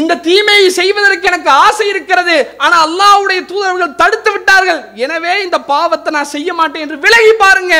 இந்த 0.00 0.14
தீமையை 0.26 0.68
செய்வதற்கு 0.80 1.28
எனக்கு 1.30 1.50
ஆசை 1.64 1.86
இருக்கிறது. 1.92 2.36
ஆனால் 2.64 2.84
அல்லாவுடைய 2.86 3.40
தூதர்கள் 3.50 3.98
தடுத்து 4.02 4.30
விட்டார்கள். 4.34 4.80
எனவே 5.04 5.32
இந்த 5.46 5.58
பாவத்தை 5.72 6.10
நான் 6.16 6.32
செய்ய 6.34 6.50
மாட்டேன் 6.60 6.84
என்று 6.84 6.98
விலகி 7.06 7.34
பாருங்க. 7.42 7.74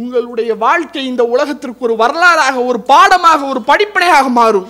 உங்களுடைய 0.00 0.50
வாழ்க்கை 0.66 1.02
இந்த 1.12 1.22
உலகத்திற்கு 1.34 1.86
ஒரு 1.88 1.96
வரலாறாக 2.02 2.56
ஒரு 2.70 2.80
பாடமாக 2.92 3.40
ஒரு 3.52 3.60
படிப்படையாக 3.70 4.28
மாறும். 4.40 4.68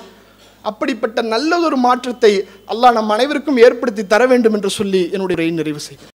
அப்படிப்பட்ட 0.69 1.23
நல்லதொரு 1.23 1.77
மாற்றத்தை 1.87 2.33
அல்லாஹ் 2.73 2.97
நம் 2.99 3.15
அனைவருக்கும் 3.17 3.61
ஏற்படுத்தி 3.67 4.03
தர 4.07 4.27
வேண்டும் 4.27 4.53
என்று 4.53 4.71
சொல்லி 4.71 5.03
என்னுடைய 5.13 5.51
நிறைவு 5.51 5.81
செய்கிறேன். 5.89 6.15